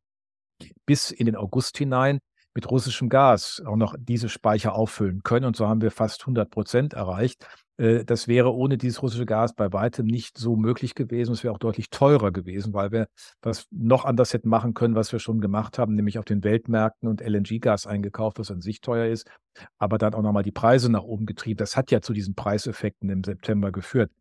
bis 0.85 1.11
in 1.11 1.25
den 1.25 1.35
August 1.35 1.77
hinein 1.77 2.19
mit 2.55 2.69
russischem 2.71 3.09
Gas 3.09 3.61
auch 3.65 3.75
noch 3.75 3.95
diese 3.99 4.29
Speicher 4.29 4.73
auffüllen 4.73 5.21
können. 5.23 5.45
Und 5.45 5.55
so 5.55 5.67
haben 5.67 5.81
wir 5.81 5.91
fast 5.91 6.21
100 6.21 6.49
Prozent 6.49 6.93
erreicht. 6.93 7.47
Äh, 7.77 8.05
das 8.05 8.27
wäre 8.27 8.53
ohne 8.53 8.77
dieses 8.77 9.01
russische 9.01 9.25
Gas 9.25 9.53
bei 9.53 9.71
weitem 9.71 10.05
nicht 10.05 10.37
so 10.37 10.55
möglich 10.55 10.95
gewesen. 10.95 11.31
Es 11.31 11.43
wäre 11.43 11.53
auch 11.53 11.59
deutlich 11.59 11.89
teurer 11.89 12.31
gewesen, 12.31 12.73
weil 12.73 12.91
wir 12.91 13.07
was 13.41 13.67
noch 13.71 14.05
anders 14.05 14.33
hätten 14.33 14.49
machen 14.49 14.73
können, 14.73 14.95
was 14.95 15.11
wir 15.11 15.19
schon 15.19 15.41
gemacht 15.41 15.77
haben, 15.79 15.95
nämlich 15.95 16.19
auf 16.19 16.25
den 16.25 16.43
Weltmärkten 16.43 17.07
und 17.07 17.21
LNG-Gas 17.21 17.87
eingekauft, 17.87 18.39
was 18.39 18.51
an 18.51 18.61
sich 18.61 18.81
teuer 18.81 19.07
ist, 19.07 19.29
aber 19.77 19.97
dann 19.97 20.13
auch 20.13 20.21
nochmal 20.21 20.43
die 20.43 20.51
Preise 20.51 20.91
nach 20.91 21.03
oben 21.03 21.25
getrieben. 21.25 21.57
Das 21.57 21.77
hat 21.77 21.91
ja 21.91 22.01
zu 22.01 22.13
diesen 22.13 22.35
Preiseffekten 22.35 23.09
im 23.09 23.23
September 23.23 23.71
geführt. 23.71 24.11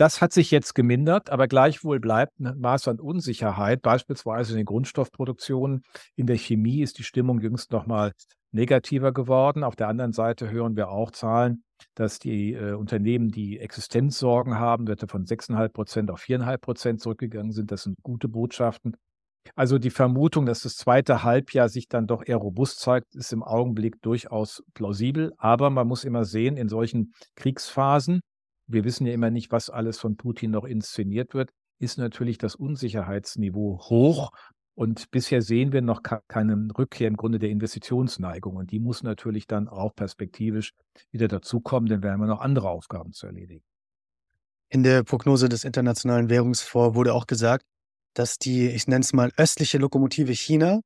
Das 0.00 0.22
hat 0.22 0.32
sich 0.32 0.50
jetzt 0.50 0.74
gemindert, 0.74 1.28
aber 1.28 1.46
gleichwohl 1.46 2.00
bleibt 2.00 2.40
ein 2.40 2.58
Maß 2.58 2.88
an 2.88 3.00
Unsicherheit, 3.00 3.82
beispielsweise 3.82 4.52
in 4.52 4.56
den 4.56 4.64
Grundstoffproduktionen. 4.64 5.82
In 6.16 6.26
der 6.26 6.38
Chemie 6.38 6.80
ist 6.80 6.98
die 6.98 7.02
Stimmung 7.02 7.38
jüngst 7.38 7.70
nochmal 7.70 8.12
negativer 8.50 9.12
geworden. 9.12 9.62
Auf 9.62 9.76
der 9.76 9.88
anderen 9.88 10.14
Seite 10.14 10.50
hören 10.50 10.74
wir 10.74 10.88
auch 10.88 11.10
Zahlen, 11.10 11.64
dass 11.94 12.18
die 12.18 12.54
äh, 12.54 12.72
Unternehmen, 12.72 13.28
die 13.28 13.58
Existenzsorgen 13.58 14.58
haben, 14.58 14.88
Werte 14.88 15.06
von 15.06 15.26
6,5 15.26 15.68
Prozent 15.68 16.10
auf 16.10 16.22
4,5 16.22 16.56
Prozent 16.56 17.00
zurückgegangen 17.02 17.52
sind. 17.52 17.70
Das 17.70 17.82
sind 17.82 17.98
gute 18.02 18.28
Botschaften. 18.28 18.96
Also 19.54 19.78
die 19.78 19.90
Vermutung, 19.90 20.46
dass 20.46 20.62
das 20.62 20.76
zweite 20.76 21.24
Halbjahr 21.24 21.68
sich 21.68 21.88
dann 21.88 22.06
doch 22.06 22.22
eher 22.24 22.38
robust 22.38 22.80
zeigt, 22.80 23.14
ist 23.14 23.34
im 23.34 23.42
Augenblick 23.42 24.00
durchaus 24.00 24.62
plausibel. 24.72 25.34
Aber 25.36 25.68
man 25.68 25.86
muss 25.86 26.04
immer 26.04 26.24
sehen, 26.24 26.56
in 26.56 26.70
solchen 26.70 27.12
Kriegsphasen 27.36 28.22
wir 28.72 28.84
wissen 28.84 29.06
ja 29.06 29.12
immer 29.12 29.30
nicht, 29.30 29.52
was 29.52 29.70
alles 29.70 29.98
von 29.98 30.16
Putin 30.16 30.50
noch 30.50 30.64
inszeniert 30.64 31.34
wird, 31.34 31.50
ist 31.78 31.98
natürlich 31.98 32.38
das 32.38 32.54
Unsicherheitsniveau 32.54 33.80
hoch. 33.88 34.30
Und 34.74 35.10
bisher 35.10 35.42
sehen 35.42 35.72
wir 35.72 35.82
noch 35.82 36.02
keine 36.28 36.68
Rückkehr 36.78 37.08
im 37.08 37.16
Grunde 37.16 37.38
der 37.38 37.50
Investitionsneigung. 37.50 38.56
Und 38.56 38.70
die 38.70 38.78
muss 38.78 39.02
natürlich 39.02 39.46
dann 39.46 39.68
auch 39.68 39.94
perspektivisch 39.94 40.72
wieder 41.10 41.28
dazukommen, 41.28 41.88
denn 41.88 42.02
wir 42.02 42.12
haben 42.12 42.20
ja 42.20 42.26
noch 42.26 42.40
andere 42.40 42.70
Aufgaben 42.70 43.12
zu 43.12 43.26
erledigen. 43.26 43.64
In 44.70 44.82
der 44.82 45.02
Prognose 45.02 45.48
des 45.48 45.64
Internationalen 45.64 46.30
Währungsfonds 46.30 46.94
wurde 46.94 47.12
auch 47.12 47.26
gesagt, 47.26 47.64
dass 48.14 48.38
die, 48.38 48.68
ich 48.68 48.86
nenne 48.86 49.02
es 49.02 49.12
mal, 49.12 49.30
östliche 49.36 49.78
Lokomotive 49.78 50.32
China 50.32 50.80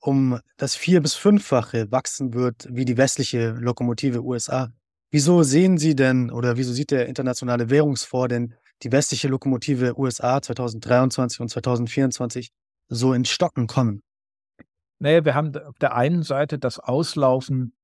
um 0.00 0.38
das 0.56 0.74
vier- 0.74 1.00
bis 1.00 1.14
fünffache 1.14 1.90
wachsen 1.90 2.34
wird 2.34 2.68
wie 2.70 2.84
die 2.84 2.96
westliche 2.96 3.50
Lokomotive 3.50 4.22
USA. 4.22 4.72
Wieso 5.10 5.42
sehen 5.42 5.78
Sie 5.78 5.94
denn 5.94 6.30
oder 6.30 6.56
wieso 6.56 6.72
sieht 6.72 6.90
der 6.90 7.06
Internationale 7.06 7.70
Währungsfonds 7.70 8.28
denn 8.28 8.54
die 8.82 8.92
westliche 8.92 9.28
Lokomotive 9.28 9.98
USA 9.98 10.42
2023 10.42 11.40
und 11.40 11.48
2024 11.48 12.50
so 12.88 13.12
ins 13.12 13.30
Stocken 13.30 13.66
kommen? 13.66 14.02
Naja, 14.98 15.24
wir 15.24 15.34
haben 15.34 15.56
auf 15.56 15.78
der 15.78 15.94
einen 15.94 16.22
Seite 16.22 16.58
das 16.58 16.78
Auslaufen 16.78 17.74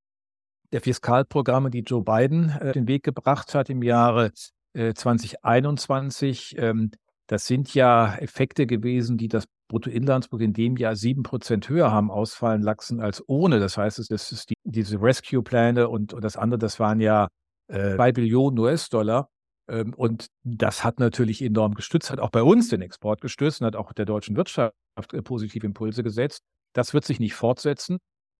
der 0.72 0.80
Fiskalprogramme, 0.80 1.70
die 1.70 1.80
Joe 1.80 2.02
Biden 2.02 2.50
äh, 2.50 2.72
den 2.72 2.88
Weg 2.88 3.02
gebracht 3.02 3.54
hat 3.54 3.68
im 3.68 3.82
Jahre 3.82 4.32
äh, 4.72 4.94
2021. 4.94 6.56
Ähm, 6.58 6.90
das 7.26 7.46
sind 7.46 7.74
ja 7.74 8.14
Effekte 8.16 8.66
gewesen, 8.66 9.18
die 9.18 9.28
das 9.28 9.44
Bruttoinlandsprodukt 9.72 10.44
in 10.44 10.52
dem 10.52 10.76
Jahr 10.76 10.94
sieben 10.96 11.22
Prozent 11.22 11.68
höher 11.68 11.90
haben 11.90 12.10
ausfallen 12.10 12.60
lassen 12.62 13.00
als 13.00 13.26
ohne. 13.26 13.58
Das 13.58 13.78
heißt, 13.78 13.98
das 14.10 14.30
ist 14.30 14.50
die, 14.50 14.54
diese 14.64 15.00
Rescue-Pläne 15.00 15.88
und, 15.88 16.12
und, 16.12 16.22
das 16.22 16.36
andere, 16.36 16.58
das 16.58 16.78
waren 16.78 17.00
ja 17.00 17.28
äh, 17.68 17.96
zwei 17.96 18.12
Billionen 18.12 18.58
US-Dollar. 18.58 19.30
Ähm, 19.68 19.94
und 19.94 20.26
das 20.44 20.84
hat 20.84 21.00
natürlich 21.00 21.40
enorm 21.40 21.74
gestützt, 21.74 22.10
hat 22.10 22.20
auch 22.20 22.30
bei 22.30 22.42
uns 22.42 22.68
den 22.68 22.82
Export 22.82 23.22
gestützt 23.22 23.62
und 23.62 23.66
hat 23.66 23.76
auch 23.76 23.94
der 23.94 24.04
deutschen 24.04 24.36
Wirtschaft 24.36 24.74
äh, 25.12 25.22
positive 25.22 25.66
Impulse 25.66 26.02
gesetzt. 26.02 26.42
Das 26.74 26.92
wird 26.92 27.04
sich 27.04 27.18
nicht 27.18 27.34
fortsetzen. 27.34 27.98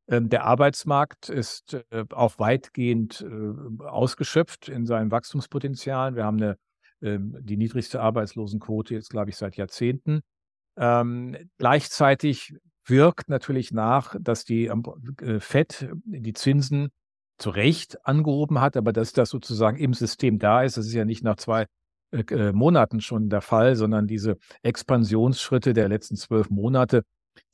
Ähm, 0.09 0.29
der 0.29 0.45
Arbeitsmarkt 0.45 1.31
ist 1.31 1.83
äh, 1.91 2.05
auch 2.11 2.39
weitgehend 2.39 3.25
äh, 3.27 3.85
ausgeschöpft 3.85 4.69
in 4.69 4.85
seinem 4.85 5.11
Wachstumspotenzial. 5.11 6.15
Wir 6.15 6.25
haben 6.25 6.43
eine 6.43 6.57
ähm, 7.03 7.37
die 7.41 7.57
niedrigste 7.57 8.01
Arbeitslosenquote 8.01 8.95
jetzt, 8.95 9.11
glaube 9.11 9.31
ich, 9.31 9.37
seit 9.37 9.57
Jahrzehnten. 9.57 10.21
Ähm, 10.77 11.37
gleichzeitig 11.59 12.55
wirkt 12.87 13.29
natürlich 13.29 13.73
nach, 13.73 14.17
dass 14.19 14.45
die 14.45 14.67
äh, 14.67 15.41
FED 15.41 15.91
die 16.05 16.33
Zinsen 16.33 16.91
zu 17.39 17.51
Recht 17.51 18.05
angehoben 18.07 18.61
hat, 18.61 18.77
aber 18.77 18.93
dass 18.93 19.13
das 19.13 19.31
sozusagen 19.31 19.77
im 19.77 19.95
System 19.95 20.39
da 20.39 20.63
ist, 20.63 20.77
das 20.77 20.87
ist 20.87 20.95
ja 20.95 21.05
nicht 21.05 21.25
nach 21.25 21.37
zwei 21.37 21.67
äh, 22.13 22.21
äh 22.21 22.53
Monaten 22.53 23.01
schon 23.01 23.29
der 23.29 23.41
Fall, 23.41 23.77
sondern 23.77 24.07
diese 24.07 24.39
Expansionsschritte 24.63 25.73
der 25.73 25.89
letzten 25.89 26.17
zwölf 26.17 26.51
Monate, 26.51 27.05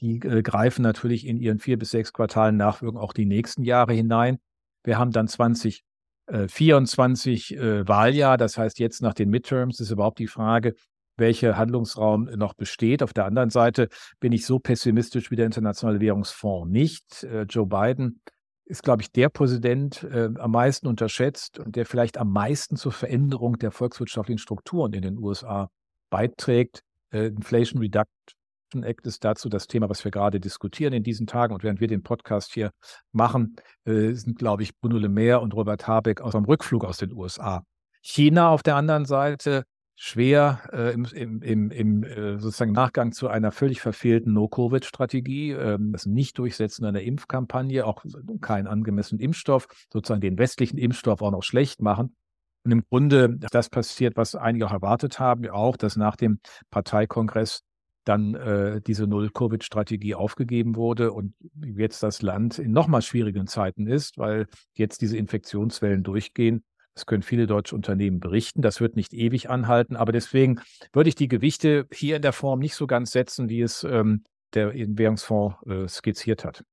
die 0.00 0.16
äh, 0.16 0.42
greifen 0.42 0.82
natürlich 0.82 1.26
in 1.26 1.38
ihren 1.38 1.58
vier 1.58 1.78
bis 1.78 1.90
sechs 1.90 2.12
Quartalen 2.12 2.56
Nachwirkungen 2.56 3.02
auch 3.02 3.12
die 3.12 3.26
nächsten 3.26 3.62
Jahre 3.64 3.92
hinein. 3.92 4.38
Wir 4.84 4.98
haben 4.98 5.10
dann 5.12 5.28
20 5.28 5.84
24 6.30 7.56
äh, 7.56 7.88
Wahljahr. 7.88 8.36
Das 8.36 8.58
heißt, 8.58 8.78
jetzt 8.78 9.00
nach 9.00 9.14
den 9.14 9.30
Midterms 9.30 9.80
ist 9.80 9.90
überhaupt 9.90 10.18
die 10.18 10.26
Frage, 10.26 10.74
welcher 11.18 11.56
Handlungsraum 11.56 12.24
noch 12.36 12.54
besteht. 12.54 13.02
Auf 13.02 13.12
der 13.12 13.24
anderen 13.24 13.50
Seite 13.50 13.88
bin 14.20 14.32
ich 14.32 14.46
so 14.46 14.58
pessimistisch 14.58 15.30
wie 15.30 15.36
der 15.36 15.46
Internationale 15.46 16.00
Währungsfonds 16.00 16.70
nicht. 16.70 17.24
Äh, 17.24 17.42
Joe 17.42 17.66
Biden 17.66 18.20
ist, 18.64 18.82
glaube 18.82 19.02
ich, 19.02 19.10
der 19.12 19.28
Präsident 19.28 20.04
äh, 20.04 20.28
am 20.38 20.50
meisten 20.50 20.86
unterschätzt 20.86 21.58
und 21.58 21.74
der 21.74 21.86
vielleicht 21.86 22.18
am 22.18 22.30
meisten 22.32 22.76
zur 22.76 22.92
Veränderung 22.92 23.58
der 23.58 23.70
volkswirtschaftlichen 23.70 24.38
Strukturen 24.38 24.92
in 24.92 25.02
den 25.02 25.18
USA 25.18 25.70
beiträgt. 26.10 26.82
Äh, 27.10 27.28
Inflation 27.28 27.80
Reduction 27.80 28.82
Act 28.82 29.06
ist 29.06 29.24
dazu 29.24 29.48
das 29.48 29.66
Thema, 29.66 29.88
was 29.88 30.04
wir 30.04 30.10
gerade 30.10 30.40
diskutieren 30.40 30.92
in 30.92 31.02
diesen 31.02 31.26
Tagen. 31.26 31.54
Und 31.54 31.62
während 31.62 31.80
wir 31.80 31.88
den 31.88 32.02
Podcast 32.02 32.52
hier 32.52 32.70
machen, 33.12 33.56
äh, 33.86 34.12
sind, 34.12 34.38
glaube 34.38 34.62
ich, 34.62 34.78
Bruno 34.78 34.98
Le 34.98 35.08
Maire 35.08 35.40
und 35.40 35.54
Robert 35.54 35.86
Habeck 35.86 36.20
aus 36.20 36.32
dem 36.32 36.44
Rückflug 36.44 36.84
aus 36.84 36.98
den 36.98 37.12
USA. 37.12 37.64
China 38.02 38.50
auf 38.50 38.62
der 38.62 38.76
anderen 38.76 39.06
Seite 39.06 39.64
schwer 40.00 40.60
äh, 40.72 40.92
im, 40.94 41.42
im, 41.42 41.70
im, 41.72 42.04
äh, 42.04 42.38
sozusagen 42.38 42.70
Nachgang 42.70 43.10
zu 43.10 43.26
einer 43.26 43.50
völlig 43.50 43.80
verfehlten 43.80 44.32
No-Covid-Strategie, 44.32 45.50
äh, 45.50 45.76
das 45.80 46.06
Nicht-Durchsetzen 46.06 46.84
einer 46.84 47.00
Impfkampagne, 47.00 47.84
auch 47.84 48.04
keinen 48.40 48.68
angemessenen 48.68 49.20
Impfstoff, 49.20 49.66
sozusagen 49.92 50.20
den 50.20 50.38
westlichen 50.38 50.78
Impfstoff 50.78 51.20
auch 51.20 51.32
noch 51.32 51.42
schlecht 51.42 51.82
machen. 51.82 52.14
Und 52.62 52.70
im 52.70 52.84
Grunde 52.88 53.38
das 53.50 53.70
passiert, 53.70 54.16
was 54.16 54.36
einige 54.36 54.66
auch 54.66 54.72
erwartet 54.72 55.18
haben, 55.18 55.48
auch, 55.50 55.76
dass 55.76 55.96
nach 55.96 56.14
dem 56.14 56.38
Parteikongress 56.70 57.64
dann 58.04 58.34
äh, 58.36 58.80
diese 58.80 59.08
Null-Covid-Strategie 59.08 60.14
aufgegeben 60.14 60.76
wurde 60.76 61.12
und 61.12 61.34
jetzt 61.60 62.04
das 62.04 62.22
Land 62.22 62.60
in 62.60 62.70
nochmal 62.70 63.02
schwierigen 63.02 63.48
Zeiten 63.48 63.88
ist, 63.88 64.16
weil 64.16 64.46
jetzt 64.74 65.02
diese 65.02 65.16
Infektionswellen 65.16 66.04
durchgehen. 66.04 66.62
Das 66.98 67.06
können 67.06 67.22
viele 67.22 67.46
deutsche 67.46 67.76
Unternehmen 67.76 68.18
berichten. 68.18 68.60
Das 68.60 68.80
wird 68.80 68.96
nicht 68.96 69.14
ewig 69.14 69.50
anhalten, 69.50 69.94
aber 69.94 70.10
deswegen 70.10 70.60
würde 70.92 71.08
ich 71.08 71.14
die 71.14 71.28
Gewichte 71.28 71.86
hier 71.92 72.16
in 72.16 72.22
der 72.22 72.32
Form 72.32 72.58
nicht 72.58 72.74
so 72.74 72.88
ganz 72.88 73.12
setzen, 73.12 73.48
wie 73.48 73.62
es 73.62 73.84
ähm, 73.84 74.24
der 74.52 74.74
Währungsfonds 74.74 75.64
äh, 75.68 75.86
skizziert 75.86 76.44
hat. 76.44 76.64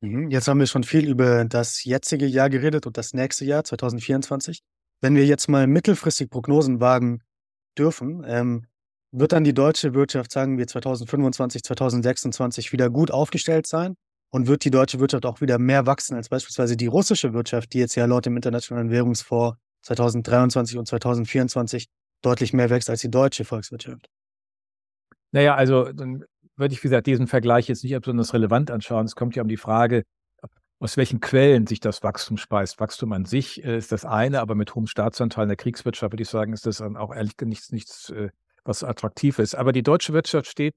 Mhm, 0.00 0.30
jetzt 0.30 0.48
haben 0.48 0.58
wir 0.60 0.66
schon 0.66 0.82
viel 0.82 1.06
über 1.06 1.44
das 1.44 1.84
jetzige 1.84 2.24
Jahr 2.24 2.48
geredet 2.48 2.86
und 2.86 2.96
das 2.96 3.12
nächste 3.12 3.44
Jahr, 3.44 3.64
2024. 3.64 4.62
Wenn 5.02 5.14
wir 5.14 5.26
jetzt 5.26 5.46
mal 5.46 5.66
mittelfristig 5.66 6.30
Prognosen 6.30 6.80
wagen 6.80 7.22
dürfen, 7.76 8.24
ähm, 8.26 8.64
wird 9.10 9.32
dann 9.32 9.44
die 9.44 9.52
deutsche 9.52 9.92
Wirtschaft, 9.92 10.32
sagen 10.32 10.56
wir 10.56 10.66
2025, 10.66 11.64
2026, 11.64 12.72
wieder 12.72 12.88
gut 12.88 13.10
aufgestellt 13.10 13.66
sein? 13.66 13.94
Und 14.30 14.46
wird 14.46 14.64
die 14.64 14.70
deutsche 14.70 15.00
Wirtschaft 15.00 15.24
auch 15.24 15.40
wieder 15.40 15.58
mehr 15.58 15.86
wachsen 15.86 16.14
als 16.14 16.28
beispielsweise 16.28 16.76
die 16.76 16.86
russische 16.86 17.32
Wirtschaft, 17.32 17.72
die 17.72 17.78
jetzt 17.78 17.94
ja 17.94 18.04
laut 18.04 18.26
dem 18.26 18.36
Internationalen 18.36 18.90
Währungsfonds 18.90 19.56
2023 19.82 20.76
und 20.76 20.86
2024 20.86 21.88
deutlich 22.20 22.52
mehr 22.52 22.68
wächst 22.68 22.90
als 22.90 23.00
die 23.00 23.10
deutsche 23.10 23.44
Volkswirtschaft. 23.44 24.08
Naja, 25.32 25.54
also 25.54 25.92
dann 25.92 26.24
würde 26.56 26.74
ich, 26.74 26.82
wie 26.82 26.88
gesagt, 26.88 27.06
diesen 27.06 27.26
Vergleich 27.26 27.68
jetzt 27.68 27.84
nicht 27.84 27.98
besonders 28.00 28.34
relevant 28.34 28.70
anschauen. 28.70 29.06
Es 29.06 29.14
kommt 29.14 29.36
ja 29.36 29.42
um 29.42 29.48
die 29.48 29.56
Frage, 29.56 30.04
aus 30.80 30.96
welchen 30.96 31.20
Quellen 31.20 31.66
sich 31.66 31.80
das 31.80 32.02
Wachstum 32.02 32.36
speist. 32.36 32.78
Wachstum 32.80 33.12
an 33.12 33.24
sich 33.24 33.64
äh, 33.64 33.78
ist 33.78 33.92
das 33.92 34.04
eine, 34.04 34.40
aber 34.40 34.54
mit 34.54 34.74
hohem 34.74 34.86
Staatsanteil 34.86 35.44
in 35.44 35.48
der 35.48 35.56
Kriegswirtschaft 35.56 36.12
würde 36.12 36.22
ich 36.22 36.28
sagen, 36.28 36.52
ist 36.52 36.66
das 36.66 36.78
dann 36.78 36.96
auch 36.96 37.14
ehrlich 37.14 37.32
nichts, 37.42 37.72
nichts 37.72 38.10
äh, 38.10 38.28
was 38.64 38.84
attraktiv 38.84 39.38
ist. 39.38 39.54
Aber 39.54 39.72
die 39.72 39.82
deutsche 39.82 40.12
Wirtschaft 40.12 40.46
steht 40.46 40.74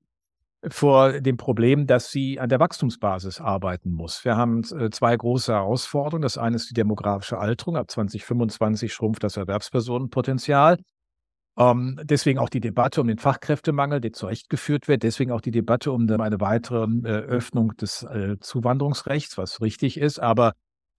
vor 0.69 1.21
dem 1.21 1.37
Problem, 1.37 1.87
dass 1.87 2.11
sie 2.11 2.39
an 2.39 2.49
der 2.49 2.59
Wachstumsbasis 2.59 3.41
arbeiten 3.41 3.91
muss. 3.91 4.23
Wir 4.23 4.37
haben 4.37 4.63
äh, 4.77 4.91
zwei 4.91 5.15
große 5.15 5.51
Herausforderungen. 5.51 6.21
Das 6.21 6.37
eine 6.37 6.55
ist 6.55 6.69
die 6.69 6.75
demografische 6.75 7.39
Alterung. 7.39 7.77
Ab 7.77 7.89
2025 7.89 8.93
schrumpft 8.93 9.23
das 9.23 9.37
Erwerbspersonenpotenzial. 9.37 10.77
Ähm, 11.57 11.99
deswegen 12.03 12.37
auch 12.37 12.49
die 12.49 12.59
Debatte 12.59 13.01
um 13.01 13.07
den 13.07 13.17
Fachkräftemangel, 13.17 14.01
der 14.01 14.13
zu 14.13 14.27
Recht 14.27 14.49
geführt 14.49 14.87
wird. 14.87 15.01
Deswegen 15.01 15.31
auch 15.31 15.41
die 15.41 15.51
Debatte 15.51 15.91
um 15.91 16.07
eine 16.07 16.39
weitere 16.39 16.83
äh, 16.83 17.09
Öffnung 17.09 17.75
des 17.77 18.03
äh, 18.03 18.37
Zuwanderungsrechts, 18.39 19.37
was 19.39 19.61
richtig 19.61 19.97
ist. 19.97 20.19
Aber 20.19 20.53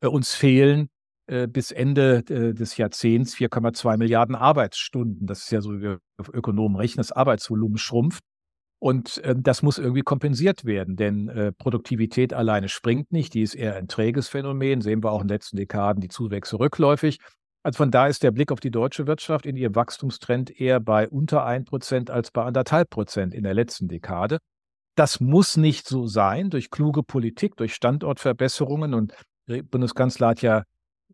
uns 0.05 0.35
fehlen 0.35 0.89
bis 1.29 1.71
Ende 1.71 2.25
des 2.25 2.77
Jahrzehnts 2.77 3.37
4,2 3.37 3.97
Milliarden 3.97 4.35
Arbeitsstunden. 4.35 5.29
Das 5.29 5.45
ist 5.45 5.53
ja 5.53 5.61
so, 5.61 5.75
wie 5.75 5.81
wir 5.81 5.99
Ökonomen 6.33 6.77
rechnen, 6.77 6.97
das 6.97 7.13
Arbeitsvolumen 7.13 7.79
schrumpft. 7.79 8.25
Und 8.83 9.19
äh, 9.19 9.37
das 9.39 9.63
muss 9.63 9.79
irgendwie 9.79 10.03
kompensiert 10.03 10.65
werden, 10.65 10.97
denn 10.97 11.29
äh, 11.29 11.53
Produktivität 11.53 12.35
alleine 12.35 12.69
springt 12.69 13.13
nicht. 13.13 13.33
Die 13.33 13.43
ist 13.43 13.55
eher 13.55 13.77
ein 13.77 13.87
träges 13.87 14.29
Phänomen. 14.29 14.81
Sehen 14.81 15.05
wir 15.05 15.13
auch 15.13 15.23
in 15.23 15.29
den 15.29 15.37
letzten 15.37 15.57
Dekaden 15.57 16.01
die 16.01 16.09
Zuwächse 16.09 16.59
rückläufig. 16.59 17.21
Also 17.63 17.77
von 17.77 17.93
da 17.93 18.09
ist 18.09 18.25
der 18.25 18.33
Blick 18.33 18.51
auf 18.51 18.59
die 18.59 18.73
deutsche 18.73 19.07
Wirtschaft 19.07 19.47
in 19.47 19.57
ihrem 19.57 19.77
Wachstumstrend 19.77 20.51
eher 20.61 20.81
bei 20.81 21.09
unter 21.09 21.47
1% 21.47 22.11
als 22.11 22.33
bei 22.33 22.43
anderthalb 22.43 22.91
Prozent 22.91 23.35
in 23.35 23.45
der 23.45 23.55
letzten 23.55 23.87
Dekade. 23.87 24.39
Das 24.97 25.21
muss 25.21 25.57
nicht 25.57 25.87
so 25.87 26.09
sein 26.09 26.51
durch 26.51 26.69
kluge 26.69 27.05
Politik, 27.05 27.57
durch 27.57 27.75
Standortverbesserungen. 27.75 28.95
Und 28.95 29.15
der 29.47 29.63
Bundeskanzler 29.63 30.27
hat 30.27 30.43
ja 30.43 30.65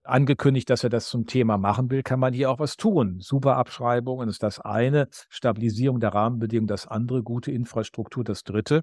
angekündigt, 0.09 0.71
dass 0.71 0.85
er 0.85 0.91
das 0.91 1.09
zum 1.09 1.27
Thema 1.27 1.59
machen 1.59 1.91
will, 1.91 2.03
kann 2.03 2.21
man 2.21 2.33
hier 2.33 2.51
auch 2.51 2.59
was 2.59 2.77
tun. 2.77 3.19
Superabschreibungen 3.21 4.29
ist 4.29 4.43
das 4.43 4.61
eine, 4.61 5.09
Stabilisierung 5.29 6.01
der 6.01 6.15
Rahmenbedingungen 6.15 6.69
das 6.69 6.87
andere, 6.87 7.23
gute 7.23 7.53
Infrastruktur 7.53 8.25
das 8.25 8.45
dritte. 8.45 8.83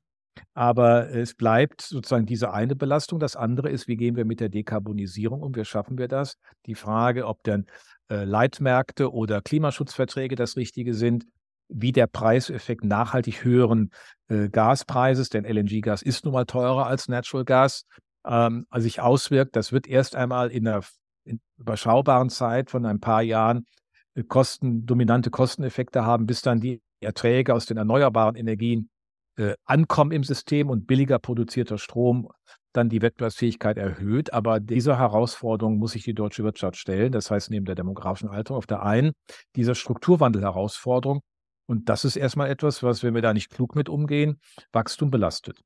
Aber 0.53 1.09
es 1.09 1.33
bleibt 1.33 1.81
sozusagen 1.81 2.25
diese 2.25 2.51
eine 2.51 2.75
Belastung. 2.75 3.19
Das 3.19 3.35
andere 3.35 3.69
ist, 3.69 3.87
wie 3.87 3.95
gehen 3.95 4.15
wir 4.15 4.25
mit 4.25 4.39
der 4.39 4.49
Dekarbonisierung 4.49 5.41
um? 5.41 5.55
Wie 5.55 5.65
schaffen 5.65 5.97
wir 5.97 6.07
das? 6.07 6.37
Die 6.65 6.75
Frage, 6.75 7.25
ob 7.25 7.41
dann 7.43 7.65
äh, 8.09 8.23
Leitmärkte 8.25 9.11
oder 9.13 9.41
Klimaschutzverträge 9.41 10.35
das 10.35 10.57
Richtige 10.57 10.93
sind, 10.93 11.25
wie 11.67 11.91
der 11.91 12.07
Preiseffekt 12.07 12.83
nachhaltig 12.83 13.43
höheren 13.43 13.91
äh, 14.27 14.49
Gaspreises, 14.49 15.29
denn 15.29 15.45
LNG-Gas 15.45 16.01
ist 16.01 16.25
nun 16.25 16.33
mal 16.33 16.45
teurer 16.45 16.85
als 16.85 17.07
Natural 17.07 17.45
Gas, 17.45 17.85
ähm, 18.25 18.67
sich 18.75 19.01
auswirkt. 19.01 19.55
Das 19.55 19.71
wird 19.71 19.87
erst 19.87 20.15
einmal 20.15 20.51
in 20.51 20.67
einer 20.67 20.83
in 21.25 21.39
überschaubaren 21.57 22.29
Zeit 22.29 22.69
von 22.69 22.85
ein 22.85 22.99
paar 22.99 23.21
Jahren 23.21 23.65
äh, 24.15 24.23
Kosten, 24.23 24.85
dominante 24.85 25.29
Kosteneffekte 25.29 26.05
haben, 26.05 26.25
bis 26.25 26.41
dann 26.41 26.59
die 26.59 26.81
Erträge 27.01 27.53
aus 27.53 27.65
den 27.65 27.77
erneuerbaren 27.77 28.35
Energien 28.35 28.89
äh, 29.37 29.55
ankommen 29.65 30.11
im 30.11 30.23
System 30.23 30.69
und 30.69 30.87
billiger 30.87 31.19
produzierter 31.19 31.77
Strom 31.77 32.29
dann 32.73 32.89
die 32.89 33.01
Wettbewerbsfähigkeit 33.01 33.77
erhöht. 33.77 34.33
Aber 34.33 34.59
dieser 34.59 34.97
Herausforderung 34.97 35.77
muss 35.77 35.91
sich 35.91 36.03
die 36.03 36.13
deutsche 36.13 36.43
Wirtschaft 36.43 36.77
stellen. 36.77 37.11
Das 37.11 37.31
heißt, 37.31 37.49
neben 37.49 37.65
der 37.65 37.75
demografischen 37.75 38.29
Alterung 38.29 38.57
auf 38.57 38.67
der 38.67 38.83
einen 38.83 39.11
dieser 39.55 39.75
Strukturwandel-Herausforderung. 39.75 41.21
Und 41.67 41.89
das 41.89 42.05
ist 42.05 42.15
erstmal 42.15 42.49
etwas, 42.49 42.83
was, 42.83 43.03
wenn 43.03 43.15
wir 43.15 43.21
da 43.21 43.33
nicht 43.33 43.49
klug 43.49 43.75
mit 43.75 43.89
umgehen, 43.89 44.39
Wachstum 44.71 45.09
belastet. 45.09 45.59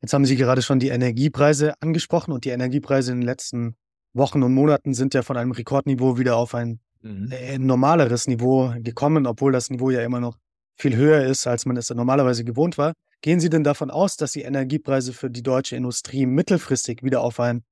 Jetzt 0.00 0.12
haben 0.12 0.24
Sie 0.24 0.36
gerade 0.36 0.62
schon 0.62 0.78
die 0.78 0.88
Energiepreise 0.88 1.74
angesprochen 1.80 2.32
und 2.32 2.44
die 2.44 2.50
Energiepreise 2.50 3.12
in 3.12 3.20
den 3.20 3.26
letzten 3.26 3.76
Wochen 4.16 4.42
und 4.42 4.54
Monaten 4.54 4.94
sind 4.94 5.14
ja 5.14 5.22
von 5.22 5.36
einem 5.36 5.52
Rekordniveau 5.52 6.18
wieder 6.18 6.36
auf 6.36 6.54
ein 6.54 6.80
mhm. 7.02 7.30
äh, 7.30 7.58
normaleres 7.58 8.26
Niveau 8.26 8.74
gekommen, 8.78 9.26
obwohl 9.26 9.52
das 9.52 9.70
Niveau 9.70 9.90
ja 9.90 10.02
immer 10.02 10.20
noch 10.20 10.36
viel 10.78 10.96
höher 10.96 11.24
ist, 11.24 11.46
als 11.46 11.66
man 11.66 11.76
es 11.76 11.90
normalerweise 11.90 12.44
gewohnt 12.44 12.78
war. 12.78 12.92
Gehen 13.22 13.40
Sie 13.40 13.48
denn 13.48 13.64
davon 13.64 13.90
aus, 13.90 14.16
dass 14.16 14.32
die 14.32 14.42
Energiepreise 14.42 15.12
für 15.12 15.30
die 15.30 15.42
deutsche 15.42 15.76
Industrie 15.76 16.26
mittelfristig 16.26 17.02
wieder 17.02 17.22
auf 17.22 17.40
ein 17.40 17.62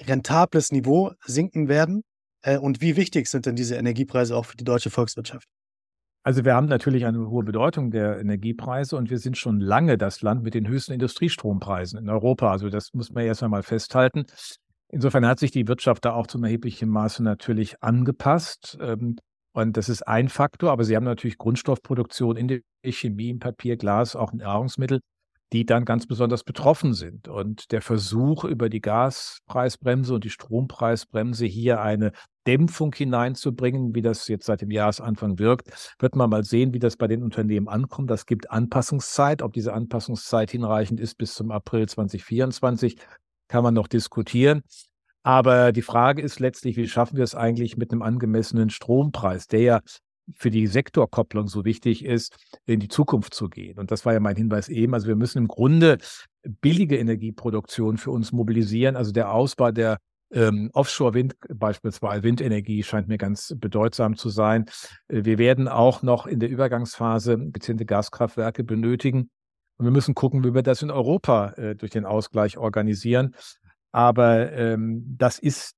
rentables 0.00 0.70
Niveau 0.72 1.12
sinken 1.24 1.68
werden? 1.68 2.02
Äh, 2.42 2.58
und 2.58 2.80
wie 2.80 2.96
wichtig 2.96 3.28
sind 3.28 3.46
denn 3.46 3.56
diese 3.56 3.76
Energiepreise 3.76 4.36
auch 4.36 4.44
für 4.44 4.56
die 4.56 4.64
deutsche 4.64 4.90
Volkswirtschaft? 4.90 5.48
Also 6.22 6.44
wir 6.44 6.54
haben 6.54 6.66
natürlich 6.66 7.06
eine 7.06 7.30
hohe 7.30 7.44
Bedeutung 7.44 7.92
der 7.92 8.18
Energiepreise 8.18 8.96
und 8.96 9.10
wir 9.10 9.18
sind 9.18 9.38
schon 9.38 9.60
lange 9.60 9.96
das 9.96 10.22
Land 10.22 10.42
mit 10.42 10.54
den 10.54 10.66
höchsten 10.66 10.92
Industriestrompreisen 10.92 12.00
in 12.00 12.10
Europa. 12.10 12.50
Also 12.50 12.68
das 12.68 12.92
muss 12.94 13.12
man 13.12 13.24
erst 13.24 13.44
einmal 13.44 13.62
festhalten. 13.62 14.26
Insofern 14.96 15.26
hat 15.26 15.38
sich 15.38 15.50
die 15.50 15.68
Wirtschaft 15.68 16.06
da 16.06 16.14
auch 16.14 16.26
zum 16.26 16.42
erheblichen 16.42 16.88
Maße 16.88 17.22
natürlich 17.22 17.82
angepasst. 17.82 18.78
Ähm, 18.80 19.16
und 19.52 19.76
das 19.76 19.90
ist 19.90 20.08
ein 20.08 20.30
Faktor, 20.30 20.70
aber 20.70 20.84
sie 20.84 20.96
haben 20.96 21.04
natürlich 21.04 21.36
Grundstoffproduktion 21.36 22.38
in 22.38 22.48
der 22.48 22.60
Chemie, 22.82 23.28
im 23.28 23.38
Papier, 23.38 23.76
Glas, 23.76 24.16
auch 24.16 24.32
in 24.32 24.38
Nahrungsmittel, 24.38 25.00
die 25.52 25.66
dann 25.66 25.84
ganz 25.84 26.06
besonders 26.06 26.44
betroffen 26.44 26.94
sind. 26.94 27.28
Und 27.28 27.72
der 27.72 27.82
Versuch, 27.82 28.44
über 28.44 28.70
die 28.70 28.80
Gaspreisbremse 28.80 30.14
und 30.14 30.24
die 30.24 30.30
Strompreisbremse 30.30 31.44
hier 31.44 31.82
eine 31.82 32.12
Dämpfung 32.46 32.94
hineinzubringen, 32.94 33.94
wie 33.94 34.00
das 34.00 34.28
jetzt 34.28 34.46
seit 34.46 34.62
dem 34.62 34.70
Jahresanfang 34.70 35.38
wirkt, 35.38 35.94
wird 35.98 36.16
man 36.16 36.30
mal 36.30 36.42
sehen, 36.42 36.72
wie 36.72 36.78
das 36.78 36.96
bei 36.96 37.06
den 37.06 37.22
Unternehmen 37.22 37.68
ankommt. 37.68 38.10
Das 38.10 38.24
gibt 38.24 38.50
Anpassungszeit. 38.50 39.42
Ob 39.42 39.52
diese 39.52 39.74
Anpassungszeit 39.74 40.50
hinreichend 40.50 41.00
ist 41.00 41.18
bis 41.18 41.34
zum 41.34 41.50
April 41.50 41.86
2024, 41.86 42.96
kann 43.48 43.62
man 43.62 43.74
noch 43.74 43.88
diskutieren. 43.88 44.62
Aber 45.22 45.72
die 45.72 45.82
Frage 45.82 46.22
ist 46.22 46.38
letztlich, 46.38 46.76
wie 46.76 46.86
schaffen 46.86 47.16
wir 47.16 47.24
es 47.24 47.34
eigentlich 47.34 47.76
mit 47.76 47.90
einem 47.90 48.02
angemessenen 48.02 48.70
Strompreis, 48.70 49.48
der 49.48 49.60
ja 49.60 49.80
für 50.34 50.50
die 50.50 50.66
Sektorkopplung 50.66 51.48
so 51.48 51.64
wichtig 51.64 52.04
ist, 52.04 52.36
in 52.64 52.80
die 52.80 52.88
Zukunft 52.88 53.34
zu 53.34 53.48
gehen. 53.48 53.78
Und 53.78 53.90
das 53.90 54.04
war 54.04 54.12
ja 54.12 54.20
mein 54.20 54.36
Hinweis 54.36 54.68
eben. 54.68 54.94
Also 54.94 55.08
wir 55.08 55.16
müssen 55.16 55.38
im 55.38 55.48
Grunde 55.48 55.98
billige 56.42 56.96
Energieproduktion 56.96 57.96
für 57.98 58.10
uns 58.10 58.32
mobilisieren. 58.32 58.96
Also 58.96 59.12
der 59.12 59.32
Ausbau 59.32 59.70
der 59.70 59.98
ähm, 60.32 60.70
Offshore-Wind, 60.72 61.36
beispielsweise 61.54 62.22
Windenergie, 62.22 62.82
scheint 62.82 63.08
mir 63.08 63.18
ganz 63.18 63.54
bedeutsam 63.56 64.16
zu 64.16 64.28
sein. 64.28 64.66
Äh, 65.08 65.24
wir 65.24 65.38
werden 65.38 65.68
auch 65.68 66.02
noch 66.02 66.26
in 66.26 66.40
der 66.40 66.48
Übergangsphase 66.48 67.36
bestimmte 67.38 67.86
Gaskraftwerke 67.86 68.64
benötigen. 68.64 69.30
Und 69.78 69.84
wir 69.84 69.92
müssen 69.92 70.14
gucken, 70.14 70.44
wie 70.44 70.54
wir 70.54 70.62
das 70.62 70.82
in 70.82 70.90
Europa 70.90 71.50
äh, 71.52 71.74
durch 71.74 71.90
den 71.90 72.04
Ausgleich 72.04 72.56
organisieren. 72.56 73.34
Aber 73.92 74.52
ähm, 74.52 75.16
das 75.18 75.38
ist 75.38 75.74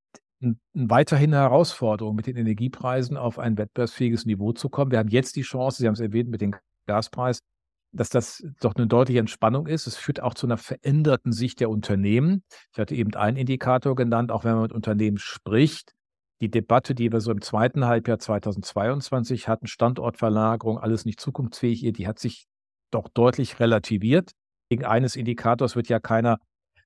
weiterhin 0.72 1.34
eine 1.34 1.42
Herausforderung, 1.42 2.14
mit 2.14 2.26
den 2.26 2.36
Energiepreisen 2.36 3.16
auf 3.16 3.38
ein 3.38 3.58
wettbewerbsfähiges 3.58 4.24
Niveau 4.24 4.52
zu 4.52 4.68
kommen. 4.68 4.92
Wir 4.92 4.98
haben 4.98 5.08
jetzt 5.08 5.36
die 5.36 5.42
Chance, 5.42 5.78
Sie 5.78 5.86
haben 5.86 5.94
es 5.94 6.00
erwähnt, 6.00 6.30
mit 6.30 6.40
dem 6.40 6.54
Gaspreis, 6.86 7.40
dass 7.92 8.08
das 8.08 8.44
doch 8.60 8.74
eine 8.76 8.86
deutliche 8.86 9.18
Entspannung 9.18 9.66
ist. 9.66 9.86
Es 9.86 9.96
führt 9.96 10.22
auch 10.22 10.34
zu 10.34 10.46
einer 10.46 10.58
veränderten 10.58 11.32
Sicht 11.32 11.60
der 11.60 11.70
Unternehmen. 11.70 12.44
Ich 12.72 12.78
hatte 12.78 12.94
eben 12.94 13.14
einen 13.14 13.36
Indikator 13.36 13.96
genannt, 13.96 14.30
auch 14.30 14.44
wenn 14.44 14.54
man 14.54 14.62
mit 14.62 14.72
Unternehmen 14.72 15.18
spricht. 15.18 15.92
Die 16.40 16.50
Debatte, 16.50 16.94
die 16.94 17.10
wir 17.10 17.20
so 17.20 17.32
im 17.32 17.40
zweiten 17.40 17.86
Halbjahr 17.86 18.20
2022 18.20 19.48
hatten, 19.48 19.66
Standortverlagerung, 19.66 20.78
alles 20.78 21.04
nicht 21.04 21.18
zukunftsfähig, 21.18 21.92
die 21.92 22.06
hat 22.06 22.20
sich 22.20 22.46
doch 22.90 23.08
deutlich 23.08 23.60
relativiert. 23.60 24.32
Wegen 24.68 24.84
eines 24.84 25.16
Indikators 25.16 25.76
wird 25.76 25.88
ja 25.88 26.00
keiner 26.00 26.38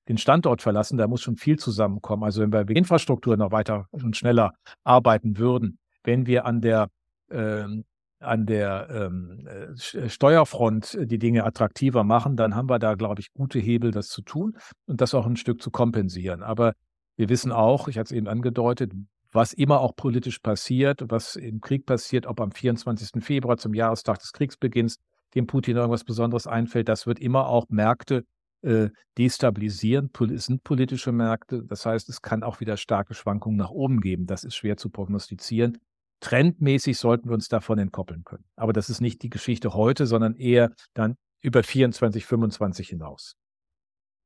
den 0.07 0.17
Standort 0.17 0.61
verlassen. 0.61 0.97
Da 0.97 1.07
muss 1.07 1.21
schon 1.21 1.37
viel 1.37 1.57
zusammenkommen. 1.57 2.23
Also 2.23 2.41
wenn 2.41 2.51
wir 2.51 2.67
wegen 2.67 2.79
Infrastruktur 2.79 3.37
noch 3.37 3.51
weiter 3.51 3.87
und 3.91 4.17
schneller 4.17 4.53
arbeiten 4.83 5.37
würden, 5.37 5.79
wenn 6.03 6.25
wir 6.25 6.45
an 6.45 6.61
der 6.61 6.89
ähm, 7.31 7.85
an 8.19 8.45
der 8.45 8.87
ähm, 8.89 9.47
äh, 9.47 10.09
Steuerfront 10.09 10.97
die 11.01 11.19
Dinge 11.19 11.43
attraktiver 11.43 12.03
machen, 12.03 12.37
dann 12.37 12.55
haben 12.55 12.69
wir 12.69 12.79
da, 12.79 12.95
glaube 12.95 13.19
ich, 13.19 13.33
gute 13.33 13.59
Hebel, 13.59 13.91
das 13.91 14.07
zu 14.07 14.21
tun 14.21 14.57
und 14.85 15.01
das 15.01 15.13
auch 15.13 15.25
ein 15.25 15.35
Stück 15.35 15.61
zu 15.61 15.71
kompensieren. 15.71 16.41
Aber 16.41 16.73
wir 17.17 17.29
wissen 17.29 17.51
auch, 17.51 17.87
ich 17.87 17.97
hatte 17.97 18.13
es 18.13 18.17
eben 18.17 18.27
angedeutet, 18.27 18.93
was 19.31 19.53
immer 19.53 19.81
auch 19.81 19.95
politisch 19.95 20.39
passiert, 20.39 21.01
was 21.09 21.35
im 21.35 21.59
Krieg 21.59 21.85
passiert, 21.85 22.25
ob 22.25 22.39
am 22.39 22.51
24. 22.51 23.23
Februar 23.23 23.57
zum 23.57 23.73
Jahrestag 23.73 24.19
des 24.19 24.31
Kriegsbeginns 24.31 24.99
dem 25.35 25.47
Putin 25.47 25.77
irgendwas 25.77 26.03
Besonderes 26.03 26.47
einfällt, 26.47 26.89
das 26.89 27.07
wird 27.07 27.19
immer 27.19 27.47
auch 27.47 27.65
Märkte 27.69 28.25
äh, 28.63 28.89
destabilisieren. 29.17 30.09
Es 30.33 30.45
sind 30.45 30.63
politische 30.63 31.11
Märkte. 31.11 31.63
Das 31.63 31.85
heißt, 31.85 32.09
es 32.09 32.21
kann 32.21 32.43
auch 32.43 32.59
wieder 32.59 32.77
starke 32.77 33.13
Schwankungen 33.13 33.57
nach 33.57 33.71
oben 33.71 33.99
geben. 33.99 34.25
Das 34.25 34.43
ist 34.43 34.55
schwer 34.55 34.77
zu 34.77 34.89
prognostizieren. 34.89 35.79
Trendmäßig 36.21 36.97
sollten 36.97 37.29
wir 37.29 37.33
uns 37.33 37.49
davon 37.49 37.77
entkoppeln 37.79 38.23
können. 38.23 38.45
Aber 38.55 38.71
das 38.71 38.89
ist 38.89 39.01
nicht 39.01 39.21
die 39.21 39.29
Geschichte 39.29 39.73
heute, 39.73 40.07
sondern 40.07 40.35
eher 40.35 40.71
dann 40.93 41.15
über 41.41 41.63
24, 41.63 42.25
25 42.25 42.87
hinaus. 42.87 43.35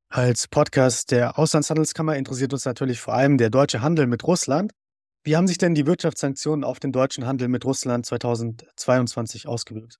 Als 0.09 0.47
Podcast 0.47 1.11
der 1.11 1.37
Auslandshandelskammer 1.37 2.15
interessiert 2.15 2.53
uns 2.53 2.65
natürlich 2.65 3.01
vor 3.01 3.15
allem 3.15 3.37
der 3.37 3.49
deutsche 3.49 3.81
Handel 3.81 4.07
mit 4.07 4.23
Russland. 4.23 4.71
Wie 5.23 5.35
haben 5.35 5.47
sich 5.47 5.57
denn 5.57 5.73
die 5.73 5.85
Wirtschaftssanktionen 5.85 6.63
auf 6.63 6.79
den 6.79 6.91
deutschen 6.91 7.25
Handel 7.25 7.49
mit 7.49 7.65
Russland 7.65 8.05
2022 8.05 9.47
ausgewirkt? 9.47 9.97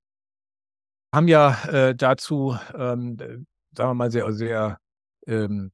Haben 1.18 1.28
ja 1.30 1.64
äh, 1.64 1.96
dazu, 1.96 2.56
ähm, 2.76 3.18
sagen 3.18 3.90
wir 3.90 3.94
mal, 3.96 4.12
sehr, 4.12 4.32
sehr 4.34 4.78
ähm, 5.26 5.72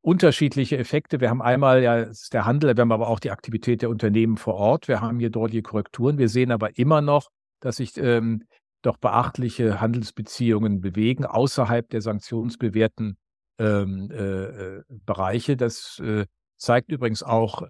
unterschiedliche 0.00 0.78
Effekte. 0.78 1.20
Wir 1.20 1.30
haben 1.30 1.40
einmal 1.40 1.80
ja 1.80 1.98
ist 1.98 2.34
der 2.34 2.44
Handel, 2.44 2.76
wir 2.76 2.80
haben 2.80 2.90
aber 2.90 3.06
auch 3.06 3.20
die 3.20 3.30
Aktivität 3.30 3.82
der 3.82 3.88
Unternehmen 3.88 4.36
vor 4.36 4.54
Ort. 4.54 4.88
Wir 4.88 5.00
haben 5.00 5.20
hier 5.20 5.30
deutliche 5.30 5.62
Korrekturen. 5.62 6.18
Wir 6.18 6.28
sehen 6.28 6.50
aber 6.50 6.76
immer 6.76 7.02
noch, 7.02 7.28
dass 7.60 7.76
sich 7.76 7.96
ähm, 7.98 8.42
doch 8.82 8.96
beachtliche 8.96 9.80
Handelsbeziehungen 9.80 10.80
bewegen 10.80 11.24
außerhalb 11.24 11.88
der 11.88 12.00
sanktionsbewährten 12.00 13.16
ähm, 13.60 14.10
äh, 14.10 14.16
äh, 14.16 14.82
Bereiche. 15.06 15.56
Das 15.56 16.00
äh, 16.00 16.26
zeigt 16.56 16.90
übrigens 16.90 17.22
auch, 17.22 17.62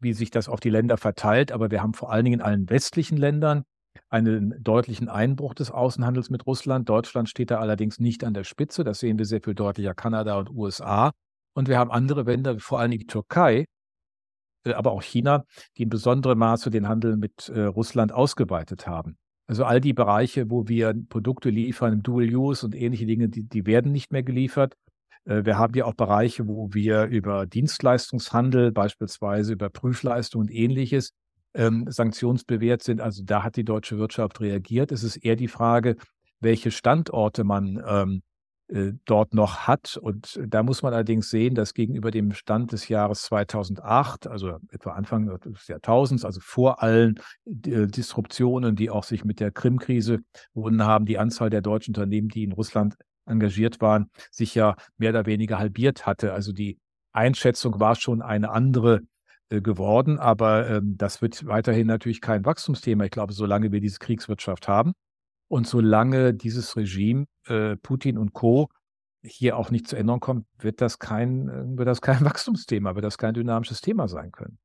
wie 0.00 0.12
sich 0.12 0.30
das 0.30 0.50
auf 0.50 0.60
die 0.60 0.68
Länder 0.68 0.98
verteilt. 0.98 1.50
Aber 1.50 1.70
wir 1.70 1.80
haben 1.80 1.94
vor 1.94 2.12
allen 2.12 2.26
Dingen 2.26 2.40
in 2.40 2.44
allen 2.44 2.68
westlichen 2.68 3.16
Ländern 3.16 3.64
einen 4.08 4.54
deutlichen 4.62 5.08
Einbruch 5.08 5.54
des 5.54 5.70
Außenhandels 5.70 6.30
mit 6.30 6.46
Russland. 6.46 6.88
Deutschland 6.88 7.28
steht 7.28 7.50
da 7.50 7.58
allerdings 7.58 7.98
nicht 7.98 8.24
an 8.24 8.34
der 8.34 8.44
Spitze. 8.44 8.84
Das 8.84 9.00
sehen 9.00 9.18
wir 9.18 9.26
sehr 9.26 9.40
viel 9.40 9.54
deutlicher. 9.54 9.94
Kanada 9.94 10.38
und 10.38 10.50
USA. 10.50 11.12
Und 11.54 11.68
wir 11.68 11.78
haben 11.78 11.90
andere 11.90 12.22
Länder, 12.22 12.58
vor 12.58 12.80
allem 12.80 12.92
die 12.92 13.06
Türkei, 13.06 13.66
äh, 14.64 14.72
aber 14.72 14.92
auch 14.92 15.02
China, 15.02 15.44
die 15.76 15.84
in 15.84 15.88
besonderem 15.88 16.38
Maße 16.38 16.70
den 16.70 16.88
Handel 16.88 17.16
mit 17.16 17.48
äh, 17.48 17.62
Russland 17.62 18.12
ausgeweitet 18.12 18.86
haben. 18.86 19.16
Also 19.46 19.64
all 19.64 19.80
die 19.80 19.92
Bereiche, 19.92 20.50
wo 20.50 20.68
wir 20.68 20.94
Produkte 21.08 21.50
liefern, 21.50 22.02
Dual 22.02 22.34
Use 22.34 22.64
und 22.64 22.74
ähnliche 22.74 23.06
Dinge, 23.06 23.28
die, 23.28 23.42
die 23.42 23.66
werden 23.66 23.92
nicht 23.92 24.12
mehr 24.12 24.22
geliefert. 24.22 24.74
Äh, 25.24 25.44
wir 25.44 25.58
haben 25.58 25.74
ja 25.74 25.84
auch 25.84 25.94
Bereiche, 25.94 26.46
wo 26.46 26.72
wir 26.72 27.04
über 27.04 27.46
Dienstleistungshandel, 27.46 28.72
beispielsweise 28.72 29.52
über 29.52 29.68
Prüfleistung 29.68 30.42
und 30.42 30.50
ähnliches, 30.50 31.12
ähm, 31.54 31.86
sanktionsbewährt 31.88 32.82
sind. 32.82 33.00
Also 33.00 33.22
da 33.24 33.42
hat 33.42 33.56
die 33.56 33.64
deutsche 33.64 33.98
Wirtschaft 33.98 34.40
reagiert. 34.40 34.92
Es 34.92 35.02
ist 35.02 35.16
eher 35.16 35.36
die 35.36 35.48
Frage, 35.48 35.96
welche 36.40 36.70
Standorte 36.70 37.44
man 37.44 37.82
ähm, 37.86 38.22
äh, 38.68 38.92
dort 39.04 39.34
noch 39.34 39.66
hat. 39.66 39.98
Und 40.00 40.40
da 40.46 40.62
muss 40.62 40.82
man 40.82 40.94
allerdings 40.94 41.28
sehen, 41.30 41.54
dass 41.54 41.74
gegenüber 41.74 42.10
dem 42.10 42.32
Stand 42.32 42.72
des 42.72 42.88
Jahres 42.88 43.22
2008, 43.24 44.26
also 44.26 44.58
etwa 44.70 44.92
Anfang 44.92 45.26
des 45.26 45.68
Jahrtausends, 45.68 46.24
also 46.24 46.40
vor 46.40 46.82
allen 46.82 47.16
äh, 47.44 47.86
Disruptionen, 47.86 48.74
die 48.74 48.88
auch 48.88 49.04
sich 49.04 49.24
mit 49.24 49.40
der 49.40 49.50
Krim-Krise 49.50 50.20
verbunden 50.52 50.84
haben, 50.84 51.04
die 51.04 51.18
Anzahl 51.18 51.50
der 51.50 51.60
deutschen 51.60 51.90
Unternehmen, 51.90 52.28
die 52.28 52.44
in 52.44 52.52
Russland 52.52 52.96
engagiert 53.26 53.80
waren, 53.80 54.10
sich 54.30 54.54
ja 54.54 54.74
mehr 54.96 55.10
oder 55.10 55.26
weniger 55.26 55.58
halbiert 55.58 56.06
hatte. 56.06 56.32
Also 56.32 56.52
die 56.52 56.78
Einschätzung 57.12 57.78
war 57.78 57.94
schon 57.94 58.22
eine 58.22 58.50
andere 58.50 59.02
geworden, 59.60 60.18
aber 60.18 60.70
ähm, 60.70 60.96
das 60.96 61.20
wird 61.20 61.46
weiterhin 61.46 61.86
natürlich 61.86 62.20
kein 62.20 62.44
Wachstumsthema. 62.44 63.04
Ich 63.04 63.10
glaube, 63.10 63.32
solange 63.32 63.72
wir 63.72 63.80
diese 63.80 63.98
Kriegswirtschaft 63.98 64.68
haben, 64.68 64.92
und 65.52 65.66
solange 65.66 66.32
dieses 66.32 66.78
Regime, 66.78 67.26
äh, 67.46 67.76
Putin 67.76 68.16
und 68.16 68.32
Co., 68.32 68.70
hier 69.22 69.58
auch 69.58 69.70
nicht 69.70 69.86
zu 69.86 69.96
Änderung 69.96 70.20
kommt, 70.20 70.46
wird 70.58 70.80
das 70.80 70.98
kein, 70.98 71.50
äh, 71.50 71.76
wird 71.76 71.86
das 71.88 72.00
kein 72.00 72.20
Wachstumsthema, 72.24 72.94
wird 72.94 73.04
das 73.04 73.18
kein 73.18 73.34
dynamisches 73.34 73.82
Thema 73.82 74.08
sein 74.08 74.32
können. 74.32 74.56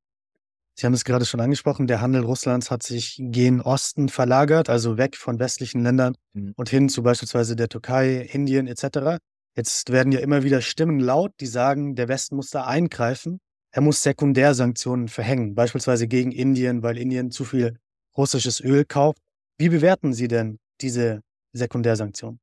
Sie 0.76 0.86
haben 0.86 0.94
es 0.94 1.04
gerade 1.04 1.26
schon 1.26 1.42
angesprochen, 1.42 1.88
der 1.88 2.00
Handel 2.00 2.24
Russlands 2.24 2.72
hat 2.72 2.84
sich 2.84 3.18
gen 3.20 3.60
Osten 3.60 4.08
verlagert, 4.08 4.70
also 4.70 4.98
weg 4.98 5.18
von 5.18 5.40
westlichen 5.40 5.84
Ländern 5.84 6.16
mhm. 6.32 6.54
und 6.56 6.70
hin 6.70 6.88
zu 6.88 7.04
beispielsweise 7.04 7.58
der 7.58 7.68
Türkei, 7.68 8.22
Indien 8.22 8.66
etc. 8.68 9.18
Jetzt 9.58 9.92
werden 9.92 10.14
ja 10.14 10.22
immer 10.22 10.44
wieder 10.44 10.62
Stimmen 10.62 11.02
laut, 11.02 11.34
die 11.42 11.48
sagen, 11.48 11.96
der 11.96 12.08
Westen 12.08 12.38
muss 12.38 12.50
da 12.50 12.66
eingreifen. 12.66 13.42
Er 13.78 13.82
muss 13.82 14.02
Sekundärsanktionen 14.02 15.08
verhängen, 15.08 15.54
beispielsweise 15.54 16.08
gegen 16.08 16.32
Indien, 16.32 16.82
weil 16.82 16.98
Indien 16.98 17.30
zu 17.30 17.46
viel 17.46 17.78
russisches 18.18 18.60
Öl 18.60 18.86
kauft. 18.86 19.22
Wie 19.60 19.70
bewerten 19.70 20.14
Sie 20.14 20.28
denn 20.28 20.58
diese 20.82 21.22
Sekundärsanktionen? 21.54 22.40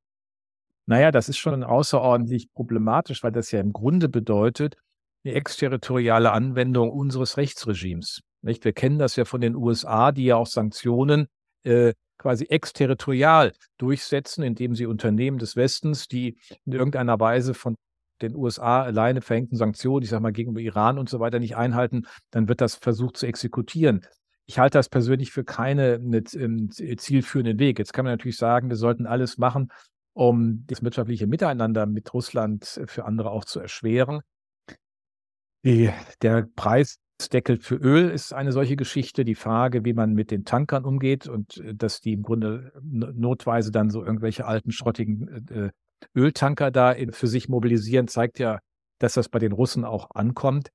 Naja, 0.86 1.10
das 1.10 1.28
ist 1.28 1.38
schon 1.38 1.64
außerordentlich 1.64 2.52
problematisch, 2.52 3.24
weil 3.24 3.32
das 3.32 3.50
ja 3.50 3.58
im 3.58 3.72
Grunde 3.72 4.08
bedeutet, 4.08 4.76
eine 5.24 5.34
exterritoriale 5.34 6.30
Anwendung 6.30 6.92
unseres 6.92 7.36
Rechtsregimes. 7.36 8.20
Nicht? 8.42 8.64
Wir 8.64 8.72
kennen 8.72 9.00
das 9.00 9.16
ja 9.16 9.24
von 9.24 9.40
den 9.40 9.56
USA, 9.56 10.12
die 10.12 10.26
ja 10.26 10.36
auch 10.36 10.46
Sanktionen 10.46 11.26
äh, 11.64 11.94
quasi 12.16 12.44
exterritorial 12.44 13.54
durchsetzen, 13.78 14.44
indem 14.44 14.76
sie 14.76 14.86
Unternehmen 14.86 15.38
des 15.38 15.56
Westens, 15.56 16.06
die 16.06 16.38
in 16.64 16.74
irgendeiner 16.74 17.18
Weise 17.18 17.54
von 17.54 17.74
den 18.22 18.36
USA 18.36 18.82
alleine 18.82 19.20
verhängten 19.20 19.56
Sanktionen, 19.56 20.02
ich 20.02 20.10
sage 20.10 20.22
mal 20.22 20.32
gegenüber 20.32 20.60
Iran 20.60 20.98
und 20.98 21.08
so 21.08 21.20
weiter 21.20 21.38
nicht 21.38 21.56
einhalten, 21.56 22.06
dann 22.30 22.48
wird 22.48 22.60
das 22.60 22.76
versucht 22.76 23.16
zu 23.16 23.26
exekutieren 23.26 24.06
ich 24.46 24.58
halte 24.58 24.78
das 24.78 24.88
persönlich 24.88 25.32
für 25.32 25.44
keine 25.44 25.94
eine, 25.94 26.22
ähm, 26.34 26.70
zielführenden 26.70 27.58
Weg. 27.58 27.78
Jetzt 27.78 27.92
kann 27.92 28.04
man 28.04 28.12
natürlich 28.12 28.36
sagen, 28.36 28.68
wir 28.68 28.76
sollten 28.76 29.06
alles 29.06 29.38
machen, 29.38 29.72
um 30.12 30.64
das 30.66 30.82
wirtschaftliche 30.82 31.26
Miteinander 31.26 31.86
mit 31.86 32.12
Russland 32.12 32.80
für 32.86 33.04
andere 33.04 33.30
auch 33.30 33.44
zu 33.44 33.60
erschweren. 33.60 34.20
Die, 35.64 35.90
der 36.20 36.46
Preisdeckel 36.56 37.58
für 37.58 37.76
Öl 37.76 38.10
ist 38.10 38.34
eine 38.34 38.52
solche 38.52 38.76
Geschichte. 38.76 39.24
Die 39.24 39.34
Frage, 39.34 39.84
wie 39.84 39.94
man 39.94 40.12
mit 40.12 40.30
den 40.30 40.44
Tankern 40.44 40.84
umgeht 40.84 41.26
und 41.26 41.56
äh, 41.58 41.74
dass 41.74 42.00
die 42.00 42.12
im 42.12 42.22
Grunde 42.22 42.72
notweise 42.82 43.70
dann 43.72 43.88
so 43.88 44.04
irgendwelche 44.04 44.46
alten, 44.46 44.72
schrottigen 44.72 45.46
äh, 45.48 45.70
Öltanker 46.14 46.70
da 46.70 46.94
für 47.10 47.26
sich 47.26 47.48
mobilisieren, 47.48 48.08
zeigt 48.08 48.38
ja, 48.38 48.58
dass 48.98 49.14
das 49.14 49.28
bei 49.28 49.38
den 49.38 49.52
Russen 49.52 49.84
auch 49.84 50.10
ankommt. 50.14 50.70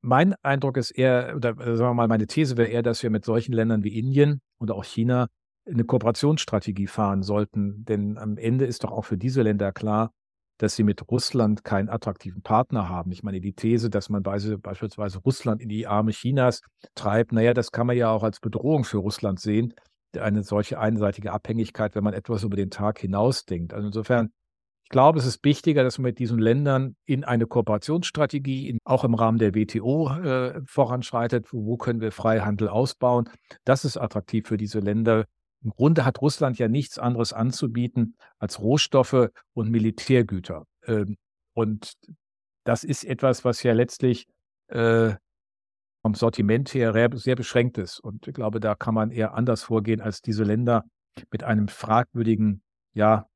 Mein 0.00 0.34
Eindruck 0.42 0.76
ist 0.76 0.90
eher, 0.90 1.32
oder 1.36 1.50
äh, 1.50 1.76
sagen 1.76 1.90
wir 1.90 1.94
mal, 1.94 2.08
meine 2.08 2.26
These 2.26 2.56
wäre 2.56 2.68
eher, 2.68 2.82
dass 2.82 3.02
wir 3.02 3.10
mit 3.10 3.24
solchen 3.24 3.52
Ländern 3.52 3.84
wie 3.84 3.98
Indien 3.98 4.40
oder 4.58 4.74
auch 4.74 4.84
China 4.84 5.28
eine 5.66 5.84
Kooperationsstrategie 5.84 6.86
fahren 6.86 7.22
sollten. 7.22 7.84
Denn 7.84 8.18
am 8.18 8.36
Ende 8.36 8.66
ist 8.66 8.84
doch 8.84 8.92
auch 8.92 9.06
für 9.06 9.16
diese 9.16 9.40
Länder 9.42 9.72
klar, 9.72 10.10
dass 10.58 10.76
sie 10.76 10.84
mit 10.84 11.10
Russland 11.10 11.64
keinen 11.64 11.88
attraktiven 11.88 12.42
Partner 12.42 12.88
haben. 12.88 13.12
Ich 13.12 13.22
meine, 13.22 13.40
die 13.40 13.54
These, 13.54 13.90
dass 13.90 14.08
man 14.08 14.22
beispielsweise 14.22 15.18
Russland 15.18 15.60
in 15.60 15.68
die 15.68 15.86
Arme 15.86 16.12
Chinas 16.12 16.60
treibt, 16.94 17.32
naja, 17.32 17.54
das 17.54 17.72
kann 17.72 17.86
man 17.86 17.96
ja 17.96 18.10
auch 18.10 18.22
als 18.22 18.40
Bedrohung 18.40 18.84
für 18.84 18.98
Russland 18.98 19.40
sehen. 19.40 19.74
Eine 20.16 20.42
solche 20.44 20.78
einseitige 20.78 21.32
Abhängigkeit, 21.32 21.94
wenn 21.94 22.04
man 22.04 22.14
etwas 22.14 22.44
über 22.44 22.56
den 22.56 22.70
Tag 22.70 22.98
hinausdenkt. 22.98 23.72
Also 23.72 23.86
insofern 23.86 24.30
ich 24.84 24.90
glaube, 24.90 25.18
es 25.18 25.26
ist 25.26 25.42
wichtiger, 25.44 25.82
dass 25.82 25.98
man 25.98 26.04
mit 26.04 26.18
diesen 26.18 26.38
Ländern 26.38 26.94
in 27.06 27.24
eine 27.24 27.46
Kooperationsstrategie, 27.46 28.68
in, 28.68 28.78
auch 28.84 29.02
im 29.02 29.14
Rahmen 29.14 29.38
der 29.38 29.54
WTO 29.54 30.10
äh, 30.10 30.60
voranschreitet. 30.66 31.52
Wo 31.52 31.78
können 31.78 32.00
wir 32.00 32.12
Freihandel 32.12 32.68
ausbauen? 32.68 33.30
Das 33.64 33.84
ist 33.84 33.96
attraktiv 33.96 34.46
für 34.46 34.58
diese 34.58 34.80
Länder. 34.80 35.24
Im 35.62 35.70
Grunde 35.70 36.04
hat 36.04 36.20
Russland 36.20 36.58
ja 36.58 36.68
nichts 36.68 36.98
anderes 36.98 37.32
anzubieten 37.32 38.16
als 38.38 38.60
Rohstoffe 38.60 39.30
und 39.54 39.70
Militärgüter. 39.70 40.66
Ähm, 40.86 41.16
und 41.54 41.94
das 42.64 42.84
ist 42.84 43.04
etwas, 43.04 43.44
was 43.44 43.62
ja 43.62 43.72
letztlich 43.72 44.26
äh, 44.68 45.14
vom 46.02 46.14
Sortiment 46.14 46.74
her 46.74 47.10
sehr 47.14 47.36
beschränkt 47.36 47.78
ist. 47.78 48.00
Und 48.00 48.28
ich 48.28 48.34
glaube, 48.34 48.60
da 48.60 48.74
kann 48.74 48.92
man 48.92 49.10
eher 49.10 49.32
anders 49.32 49.62
vorgehen 49.62 50.02
als 50.02 50.20
diese 50.20 50.44
Länder 50.44 50.84
mit 51.30 51.42
einem 51.42 51.68
fragwürdigen, 51.68 52.62
ja, 52.92 53.26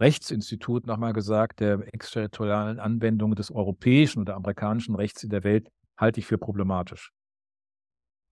Rechtsinstitut 0.00 0.86
nochmal 0.86 1.12
gesagt, 1.12 1.60
der 1.60 1.80
exterritorialen 1.92 2.78
Anwendung 2.78 3.34
des 3.34 3.50
europäischen 3.50 4.20
oder 4.20 4.34
amerikanischen 4.34 4.94
Rechts 4.94 5.22
in 5.22 5.30
der 5.30 5.44
Welt 5.44 5.68
halte 5.96 6.20
ich 6.20 6.26
für 6.26 6.38
problematisch. 6.38 7.12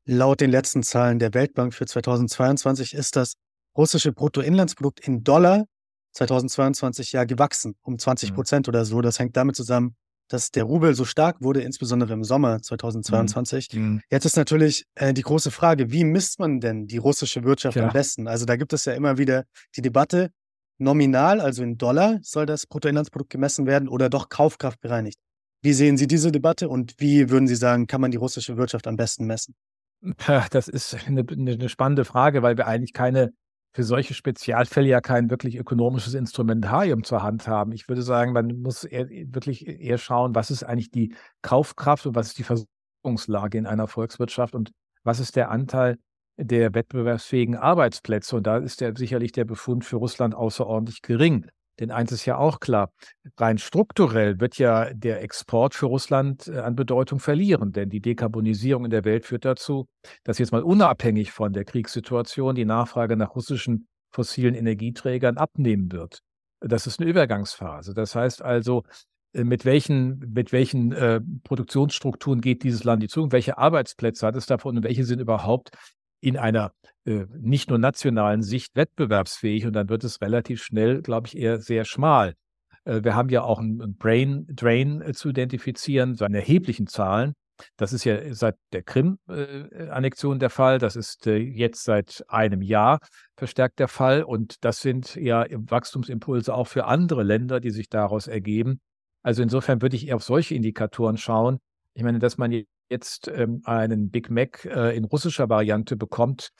Laut 0.06 0.40
den 0.40 0.50
letzten 0.50 0.82
Zahlen 0.82 1.18
der 1.18 1.32
Weltbank 1.32 1.72
für 1.72 1.86
2022 1.86 2.92
ist 2.92 3.16
das 3.16 3.34
russische 3.76 4.12
Bruttoinlandsprodukt 4.12 5.00
in 5.00 5.24
Dollar 5.24 5.64
2022 6.12 7.12
ja 7.12 7.24
gewachsen, 7.24 7.74
um 7.82 7.98
20 7.98 8.30
mhm. 8.30 8.34
Prozent 8.34 8.66
mhm. 8.66 8.70
oder 8.70 8.84
so. 8.84 9.00
Das 9.00 9.18
hängt 9.18 9.36
damit 9.36 9.56
zusammen, 9.56 9.96
dass 10.28 10.50
der 10.50 10.64
Rubel 10.64 10.94
so 10.94 11.04
stark 11.04 11.40
wurde, 11.40 11.62
insbesondere 11.62 12.12
im 12.12 12.22
Sommer 12.22 12.60
2022. 12.60 13.72
Mhm. 13.72 13.80
mhm. 13.80 14.00
Jetzt 14.10 14.26
ist 14.26 14.36
natürlich 14.36 14.84
äh, 14.94 15.14
die 15.14 15.22
große 15.22 15.50
Frage, 15.50 15.90
wie 15.90 16.04
misst 16.04 16.38
man 16.38 16.60
denn 16.60 16.86
die 16.86 16.98
russische 16.98 17.42
Wirtschaft 17.44 17.76
ja. 17.76 17.86
am 17.86 17.92
besten? 17.92 18.28
Also 18.28 18.44
da 18.44 18.56
gibt 18.56 18.72
es 18.74 18.84
ja 18.84 18.92
immer 18.92 19.18
wieder 19.18 19.44
die 19.76 19.82
Debatte, 19.82 20.30
nominal, 20.78 21.40
also 21.40 21.62
in 21.62 21.78
Dollar, 21.78 22.18
soll 22.22 22.46
das 22.46 22.66
Bruttoinlandsprodukt 22.66 23.30
gemessen 23.30 23.66
werden 23.66 23.88
oder 23.88 24.08
doch 24.08 24.28
Kaufkraft 24.28 24.80
bereinigt? 24.80 25.18
Wie 25.62 25.72
sehen 25.72 25.96
Sie 25.96 26.06
diese 26.06 26.30
Debatte 26.30 26.68
und 26.68 26.94
wie 26.98 27.30
würden 27.30 27.48
Sie 27.48 27.56
sagen, 27.56 27.86
kann 27.86 28.00
man 28.00 28.10
die 28.10 28.18
russische 28.18 28.56
Wirtschaft 28.56 28.86
am 28.86 28.96
besten 28.96 29.26
messen? 29.26 29.54
Das 30.50 30.68
ist 30.68 30.94
eine, 31.06 31.24
eine 31.30 31.68
spannende 31.68 32.04
Frage, 32.04 32.42
weil 32.42 32.58
wir 32.58 32.66
eigentlich 32.66 32.92
keine, 32.92 33.32
für 33.72 33.82
solche 33.82 34.12
Spezialfälle 34.12 34.88
ja 34.88 35.00
kein 35.00 35.30
wirklich 35.30 35.56
ökonomisches 35.56 36.14
Instrumentarium 36.14 37.02
zur 37.02 37.22
Hand 37.22 37.48
haben. 37.48 37.72
Ich 37.72 37.88
würde 37.88 38.02
sagen, 38.02 38.32
man 38.32 38.60
muss 38.60 38.84
eher, 38.84 39.08
wirklich 39.08 39.66
eher 39.66 39.98
schauen, 39.98 40.34
was 40.34 40.50
ist 40.50 40.62
eigentlich 40.62 40.90
die 40.90 41.14
Kaufkraft 41.40 42.06
und 42.06 42.14
was 42.14 42.28
ist 42.28 42.38
die 42.38 42.44
Versorgungslage 42.44 43.56
in 43.56 43.66
einer 43.66 43.88
Volkswirtschaft 43.88 44.54
und 44.54 44.72
was 45.02 45.18
ist 45.18 45.34
der 45.34 45.50
Anteil 45.50 45.96
der 46.36 46.74
wettbewerbsfähigen 46.74 47.56
Arbeitsplätze. 47.56 48.36
Und 48.36 48.46
da 48.46 48.58
ist 48.58 48.80
der, 48.80 48.94
sicherlich 48.96 49.32
der 49.32 49.44
Befund 49.44 49.84
für 49.84 49.96
Russland 49.96 50.34
außerordentlich 50.34 51.02
gering. 51.02 51.46
Denn 51.80 51.90
eins 51.90 52.12
ist 52.12 52.24
ja 52.24 52.36
auch 52.36 52.60
klar, 52.60 52.92
rein 53.36 53.58
strukturell 53.58 54.38
wird 54.38 54.58
ja 54.58 54.92
der 54.94 55.22
Export 55.22 55.74
für 55.74 55.86
Russland 55.86 56.46
äh, 56.46 56.58
an 56.58 56.76
Bedeutung 56.76 57.18
verlieren, 57.18 57.72
denn 57.72 57.90
die 57.90 58.00
Dekarbonisierung 58.00 58.84
in 58.84 58.92
der 58.92 59.04
Welt 59.04 59.24
führt 59.24 59.44
dazu, 59.44 59.86
dass 60.22 60.38
jetzt 60.38 60.52
mal 60.52 60.62
unabhängig 60.62 61.32
von 61.32 61.52
der 61.52 61.64
Kriegssituation 61.64 62.54
die 62.54 62.64
Nachfrage 62.64 63.16
nach 63.16 63.34
russischen 63.34 63.88
fossilen 64.12 64.54
Energieträgern 64.54 65.36
abnehmen 65.36 65.90
wird. 65.90 66.20
Das 66.60 66.86
ist 66.86 67.00
eine 67.00 67.10
Übergangsphase. 67.10 67.92
Das 67.92 68.14
heißt 68.14 68.40
also, 68.40 68.84
äh, 69.32 69.42
mit 69.42 69.64
welchen, 69.64 70.20
mit 70.32 70.52
welchen 70.52 70.92
äh, 70.92 71.20
Produktionsstrukturen 71.42 72.40
geht 72.40 72.62
dieses 72.62 72.84
Land 72.84 73.02
die 73.02 73.08
Zukunft, 73.08 73.32
welche 73.32 73.58
Arbeitsplätze 73.58 74.26
hat 74.26 74.36
es 74.36 74.46
davon 74.46 74.76
und 74.76 74.84
welche 74.84 75.04
sind 75.04 75.20
überhaupt 75.20 75.70
in 76.24 76.38
einer 76.38 76.72
äh, 77.04 77.26
nicht 77.38 77.68
nur 77.68 77.78
nationalen 77.78 78.42
Sicht 78.42 78.74
wettbewerbsfähig 78.76 79.66
und 79.66 79.74
dann 79.74 79.88
wird 79.88 80.04
es 80.04 80.20
relativ 80.22 80.62
schnell, 80.62 81.02
glaube 81.02 81.26
ich, 81.26 81.36
eher 81.36 81.60
sehr 81.60 81.84
schmal. 81.84 82.34
Äh, 82.84 83.04
wir 83.04 83.14
haben 83.14 83.28
ja 83.28 83.42
auch 83.42 83.58
einen 83.58 83.96
Brain 83.96 84.46
Drain 84.48 85.02
äh, 85.02 85.12
zu 85.12 85.28
identifizieren, 85.28 86.14
so 86.14 86.24
in 86.24 86.34
erheblichen 86.34 86.86
Zahlen. 86.86 87.34
Das 87.76 87.92
ist 87.92 88.04
ja 88.04 88.34
seit 88.34 88.56
der 88.72 88.82
Krim-Annexion 88.82 90.40
der 90.40 90.50
Fall. 90.50 90.78
Das 90.78 90.96
ist 90.96 91.24
jetzt 91.24 91.84
seit 91.84 92.24
einem 92.26 92.62
Jahr 92.62 92.98
verstärkt 93.36 93.78
der 93.78 93.86
Fall. 93.86 94.24
Und 94.24 94.64
das 94.64 94.80
sind 94.80 95.14
ja 95.14 95.46
Wachstumsimpulse 95.48 96.52
auch 96.52 96.66
für 96.66 96.86
andere 96.86 97.22
Länder, 97.22 97.60
die 97.60 97.70
sich 97.70 97.88
daraus 97.88 98.26
ergeben. 98.26 98.80
Also 99.22 99.40
insofern 99.40 99.82
würde 99.82 99.94
ich 99.94 100.08
eher 100.08 100.16
auf 100.16 100.24
solche 100.24 100.56
Indikatoren 100.56 101.16
schauen. 101.16 101.58
Ich 101.94 102.02
meine, 102.02 102.18
dass 102.18 102.38
man 102.38 102.50
jetzt 102.90 103.28
ähm, 103.28 103.62
einen 103.64 104.10
Big 104.10 104.30
Mac 104.30 104.64
äh, 104.64 104.96
in 104.96 105.04
russischer 105.04 105.48
Variante 105.48 105.96
bekommt, 105.96 106.50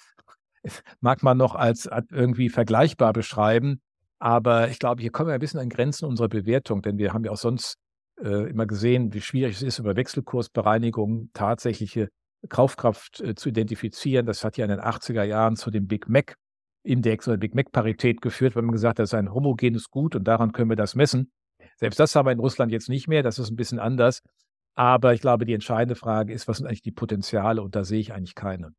mag 1.01 1.23
man 1.23 1.37
noch 1.37 1.55
als, 1.55 1.87
als 1.87 2.07
irgendwie 2.11 2.49
vergleichbar 2.49 3.13
beschreiben. 3.13 3.81
Aber 4.19 4.69
ich 4.69 4.79
glaube, 4.79 5.03
hier 5.03 5.11
kommen 5.11 5.29
wir 5.29 5.35
ein 5.35 5.41
bisschen 5.41 5.61
an 5.61 5.69
Grenzen 5.69 6.07
unserer 6.07 6.29
Bewertung, 6.29 6.83
denn 6.83 6.99
wir 6.99 7.13
haben 7.13 7.25
ja 7.25 7.31
auch 7.31 7.37
sonst 7.37 7.77
äh, 8.23 8.49
immer 8.49 8.67
gesehen, 8.67 9.13
wie 9.13 9.21
schwierig 9.21 9.57
es 9.57 9.63
ist, 9.63 9.79
über 9.79 9.97
Wechselkursbereinigung 9.97 11.31
tatsächliche 11.35 12.09
Kaufkraft 12.49 13.21
äh, 13.21 13.35
zu 13.35 13.49
identifizieren. 13.49 14.27
Das 14.27 14.45
hat 14.45 14.57
ja 14.57 14.65
in 14.65 14.71
den 14.71 14.81
80er 14.81 15.25
Jahren 15.25 15.57
zu 15.57 15.71
dem 15.71 15.87
Big 15.87 16.09
Mac 16.09 16.37
Index 16.85 17.27
oder 17.27 17.39
Big 17.39 17.55
Mac 17.55 17.73
Parität 17.73 18.21
geführt, 18.21 18.57
wenn 18.57 18.67
man 18.67 18.73
gesagt 18.73 18.99
hat, 18.99 19.05
das 19.05 19.11
ist 19.11 19.15
ein 19.15 19.33
homogenes 19.33 19.91
Gut 19.91 20.15
und 20.15 20.25
daran 20.25 20.53
können 20.53 20.69
wir 20.69 20.77
das 20.77 20.95
messen. 20.95 21.33
Selbst 21.77 21.99
das 21.99 22.15
haben 22.15 22.27
wir 22.27 22.33
in 22.33 22.39
Russland 22.39 22.73
jetzt 22.73 22.89
nicht 22.89 23.09
mehr, 23.09 23.23
das 23.23 23.39
ist 23.39 23.51
ein 23.51 23.57
bisschen 23.57 23.79
anders. 23.79 24.21
Aber 24.75 25.15
ich 25.15 25.21
glaube, 25.21 25.45
die 25.45 25.55
entscheidende 25.55 25.95
Frage 25.95 26.33
ist, 26.33 26.49
was 26.49 26.59
sind 26.59 26.67
eigentlich 26.67 26.83
die 26.83 26.93
Potenziale? 26.93 27.63
Und 27.63 27.77
da 27.77 27.85
sehe 27.85 28.01
ich 28.01 28.13
eigentlich 28.13 28.35
keine. 28.35 28.75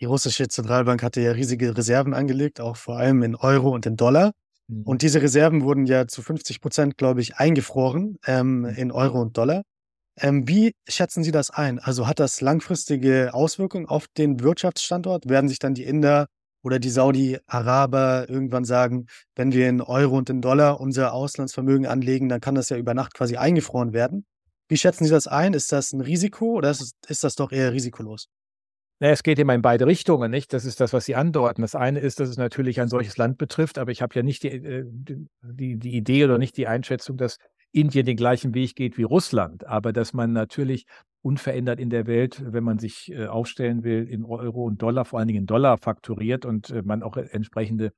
Die 0.00 0.04
russische 0.04 0.46
Zentralbank 0.48 1.02
hatte 1.02 1.20
ja 1.20 1.32
riesige 1.32 1.76
Reserven 1.76 2.14
angelegt, 2.14 2.60
auch 2.60 2.76
vor 2.76 2.98
allem 2.98 3.22
in 3.22 3.34
Euro 3.34 3.70
und 3.70 3.86
in 3.86 3.96
Dollar. 3.96 4.32
Mhm. 4.68 4.82
Und 4.82 5.02
diese 5.02 5.22
Reserven 5.22 5.62
wurden 5.62 5.86
ja 5.86 6.06
zu 6.06 6.22
50 6.22 6.60
Prozent, 6.60 6.96
glaube 6.96 7.20
ich, 7.20 7.36
eingefroren 7.36 8.18
ähm, 8.26 8.60
mhm. 8.60 8.66
in 8.66 8.92
Euro 8.92 9.20
und 9.20 9.36
Dollar. 9.36 9.62
Ähm, 10.20 10.48
wie 10.48 10.74
schätzen 10.88 11.22
Sie 11.22 11.32
das 11.32 11.50
ein? 11.50 11.78
Also 11.78 12.06
hat 12.06 12.18
das 12.18 12.40
langfristige 12.40 13.34
Auswirkungen 13.34 13.86
auf 13.86 14.06
den 14.16 14.40
Wirtschaftsstandort? 14.40 15.28
Werden 15.28 15.48
sich 15.48 15.58
dann 15.58 15.74
die 15.74 15.84
Inder 15.84 16.26
oder 16.62 16.78
die 16.80 16.90
Saudi-Araber 16.90 18.28
irgendwann 18.28 18.64
sagen, 18.64 19.06
wenn 19.36 19.52
wir 19.52 19.68
in 19.68 19.80
Euro 19.80 20.16
und 20.16 20.28
in 20.28 20.42
Dollar 20.42 20.80
unser 20.80 21.12
Auslandsvermögen 21.12 21.86
anlegen, 21.86 22.28
dann 22.28 22.40
kann 22.40 22.56
das 22.56 22.68
ja 22.68 22.76
über 22.76 22.94
Nacht 22.94 23.14
quasi 23.14 23.36
eingefroren 23.36 23.92
werden? 23.92 24.26
Wie 24.68 24.76
schätzen 24.76 25.04
Sie 25.04 25.10
das 25.10 25.26
ein? 25.26 25.54
Ist 25.54 25.72
das 25.72 25.92
ein 25.92 26.00
Risiko 26.00 26.52
oder 26.56 26.70
ist, 26.70 26.94
ist 27.08 27.24
das 27.24 27.34
doch 27.34 27.52
eher 27.52 27.72
risikolos? 27.72 28.28
Es 29.00 29.22
geht 29.22 29.38
immer 29.38 29.54
in 29.54 29.62
beide 29.62 29.86
Richtungen, 29.86 30.30
nicht? 30.30 30.52
Das 30.52 30.64
ist 30.64 30.80
das, 30.80 30.92
was 30.92 31.04
Sie 31.04 31.14
andeuten. 31.14 31.62
Das 31.62 31.76
eine 31.76 32.00
ist, 32.00 32.18
dass 32.18 32.28
es 32.28 32.36
natürlich 32.36 32.80
ein 32.80 32.88
solches 32.88 33.16
Land 33.16 33.38
betrifft, 33.38 33.78
aber 33.78 33.92
ich 33.92 34.02
habe 34.02 34.14
ja 34.16 34.22
nicht 34.22 34.42
die, 34.42 34.48
äh, 34.48 34.84
die, 34.86 35.76
die 35.76 35.96
Idee 35.96 36.24
oder 36.24 36.36
nicht 36.36 36.56
die 36.56 36.66
Einschätzung, 36.66 37.16
dass 37.16 37.38
Indien 37.70 38.06
den 38.06 38.16
gleichen 38.16 38.54
Weg 38.54 38.74
geht 38.74 38.98
wie 38.98 39.04
Russland, 39.04 39.66
aber 39.66 39.92
dass 39.92 40.14
man 40.14 40.32
natürlich 40.32 40.84
unverändert 41.22 41.78
in 41.78 41.90
der 41.90 42.06
Welt, 42.06 42.42
wenn 42.44 42.64
man 42.64 42.78
sich 42.78 43.12
äh, 43.12 43.26
aufstellen 43.26 43.84
will, 43.84 44.08
in 44.08 44.24
Euro 44.24 44.64
und 44.64 44.82
Dollar, 44.82 45.04
vor 45.04 45.18
allen 45.18 45.28
Dingen 45.28 45.42
in 45.42 45.46
Dollar 45.46 45.78
fakturiert 45.78 46.44
und 46.44 46.70
äh, 46.70 46.82
man 46.82 47.02
auch 47.02 47.16
entsprechende 47.16 47.92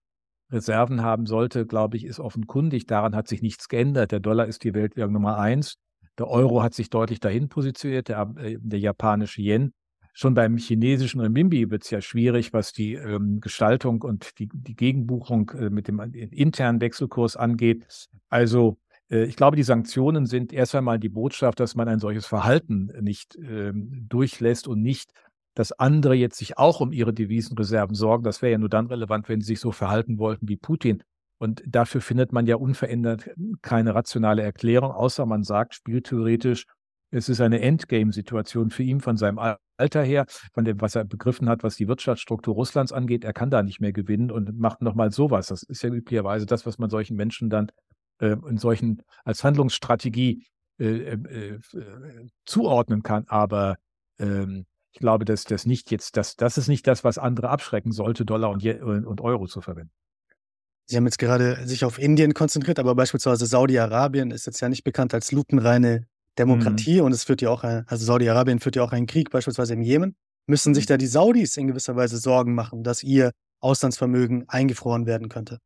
Reserven 0.51 1.03
haben 1.03 1.27
sollte, 1.27 1.65
glaube 1.65 1.97
ich, 1.97 2.05
ist 2.05 2.21
offenkundig. 2.21 2.87
Daran 2.87 3.15
hat 3.15 3.29
sich 3.29 3.41
nichts 3.41 3.69
geändert. 3.69 4.13
Der 4.13 4.21
Dollar 4.21 4.47
ist 4.47 4.65
die 4.65 4.75
Weltwährung 4.75 5.13
Nummer 5.13 5.39
eins. 5.39 5.77
Der 6.21 6.29
Euro 6.29 6.63
hat 6.63 6.75
sich 6.75 6.91
deutlich 6.91 7.19
dahin 7.19 7.49
positioniert, 7.49 8.09
der, 8.09 8.35
äh, 8.37 8.59
der 8.61 8.79
japanische 8.79 9.41
Yen. 9.41 9.73
Schon 10.13 10.35
beim 10.35 10.59
chinesischen 10.59 11.19
Renminbi 11.19 11.71
wird 11.71 11.85
es 11.85 11.91
ja 11.91 12.03
schwierig, 12.03 12.53
was 12.53 12.75
die 12.75 12.93
ähm, 12.93 13.41
Gestaltung 13.41 14.03
und 14.03 14.39
die, 14.39 14.51
die 14.53 14.77
Gegenbuchung 14.77 15.49
äh, 15.53 15.71
mit 15.71 15.89
dem 15.89 15.99
äh, 15.99 16.09
internen 16.27 16.83
Wechselkurs 16.83 17.37
angeht. 17.37 17.87
Also 18.29 18.77
äh, 19.11 19.25
ich 19.25 19.35
glaube, 19.35 19.57
die 19.57 19.63
Sanktionen 19.63 20.27
sind 20.27 20.53
erst 20.53 20.75
einmal 20.75 20.99
die 20.99 21.09
Botschaft, 21.09 21.59
dass 21.59 21.75
man 21.75 21.89
ein 21.89 22.01
solches 22.01 22.27
Verhalten 22.27 22.93
nicht 23.01 23.37
ähm, 23.37 24.05
durchlässt 24.07 24.69
und 24.69 24.83
nicht, 24.83 25.13
dass 25.55 25.73
andere 25.73 26.13
jetzt 26.13 26.37
sich 26.37 26.59
auch 26.59 26.83
um 26.83 26.93
ihre 26.93 27.15
Devisenreserven 27.15 27.95
sorgen. 27.95 28.25
Das 28.25 28.43
wäre 28.43 28.53
ja 28.53 28.59
nur 28.59 28.69
dann 28.69 28.89
relevant, 28.89 29.31
wenn 29.31 29.41
sie 29.41 29.47
sich 29.47 29.61
so 29.61 29.73
verhalten 29.73 30.19
wollten 30.19 30.51
wie 30.51 30.59
Putin. 30.59 31.03
Und 31.41 31.63
dafür 31.67 32.03
findet 32.03 32.33
man 32.33 32.47
ja 32.47 32.57
unverändert 32.57 33.31
keine 33.63 33.95
rationale 33.95 34.43
Erklärung, 34.43 34.93
außer 34.93 35.25
man 35.25 35.43
sagt 35.43 35.75
spieltheoretisch, 35.75 36.67
es 37.11 37.31
ist 37.31 37.41
eine 37.41 37.61
Endgame-Situation 37.63 38.69
für 38.69 38.83
ihn 38.83 39.01
von 39.01 39.17
seinem 39.17 39.39
Alter 39.79 40.03
her, 40.03 40.27
von 40.53 40.67
dem, 40.67 40.83
was 40.83 40.95
er 40.95 41.05
begriffen 41.05 41.49
hat, 41.49 41.63
was 41.63 41.77
die 41.77 41.89
Wirtschaftsstruktur 41.89 42.55
Russlands 42.55 42.93
angeht. 42.93 43.25
Er 43.25 43.33
kann 43.33 43.51
da 43.51 43.63
nicht 43.63 43.81
mehr 43.81 43.93
gewinnen 43.93 44.31
und 44.31 44.59
macht 44.59 44.83
nochmal 44.83 45.11
sowas. 45.11 45.47
Das 45.47 45.63
ist 45.63 45.83
ja 45.83 45.89
üblicherweise 45.89 46.45
das, 46.45 46.67
was 46.67 46.79
man 46.79 46.91
solchen 46.91 47.17
Menschen 47.17 47.49
dann 47.49 47.73
äh, 48.19 48.37
in 48.47 48.59
solchen 48.59 49.03
als 49.25 49.43
Handlungsstrategie 49.43 50.47
äh, 50.79 50.85
äh, 50.85 51.55
äh 51.55 51.59
zuordnen 52.45 53.03
kann. 53.03 53.25
Aber 53.29 53.77
ähm, 54.19 54.67
ich 54.93 55.01
glaube, 55.01 55.25
dass 55.25 55.45
das 55.45 55.65
nicht 55.65 55.91
jetzt, 55.91 56.19
das, 56.19 56.37
das 56.37 56.59
ist 56.59 56.69
nicht 56.69 56.87
das, 56.87 57.03
was 57.03 57.17
andere 57.17 57.49
abschrecken 57.49 57.93
sollte, 57.93 58.27
Dollar 58.27 58.51
und, 58.51 58.63
und 58.63 59.21
Euro 59.23 59.47
zu 59.47 59.63
verwenden. 59.63 59.93
Sie 60.87 60.97
haben 60.97 61.05
jetzt 61.05 61.19
gerade 61.19 61.67
sich 61.67 61.85
auf 61.85 61.99
Indien 61.99 62.35
konzentriert, 62.35 62.79
aber 62.79 62.95
beispielsweise 62.95 63.47
Saudi-Arabien 63.47 64.31
ist 64.31 64.47
jetzt 64.47 64.61
ja 64.61 64.69
nicht 64.69 64.85
bekannt 64.85 65.15
als 65.15 65.31
lupenreine 65.33 66.07
Demokratie 66.39 66.99
mhm. 66.99 67.07
und 67.07 67.13
es 67.13 67.25
führt 67.25 67.43
ja 67.43 67.51
auch, 67.51 67.65
ein, 67.65 67.85
also 67.87 68.05
Saudi-Arabien 68.05 68.61
führt 68.61 68.77
ja 68.77 68.83
auch 68.83 68.93
einen 68.93 69.07
Krieg, 69.07 69.31
beispielsweise 69.31 69.75
im 69.75 69.83
Jemen. 69.83 70.17
Müssen 70.47 70.75
sich 70.75 70.87
mhm. 70.87 70.89
da 70.89 70.97
die 70.97 71.07
Saudis 71.07 71.57
in 71.57 71.69
gewisser 71.69 71.97
Weise 71.97 72.19
Sorgen 72.19 72.55
machen, 72.55 72.83
dass 72.83 73.03
ihr 73.03 73.31
Auslandsvermögen 73.61 74.49
eingefroren 74.49 75.07
werden 75.07 75.29
könnte? 75.29 75.59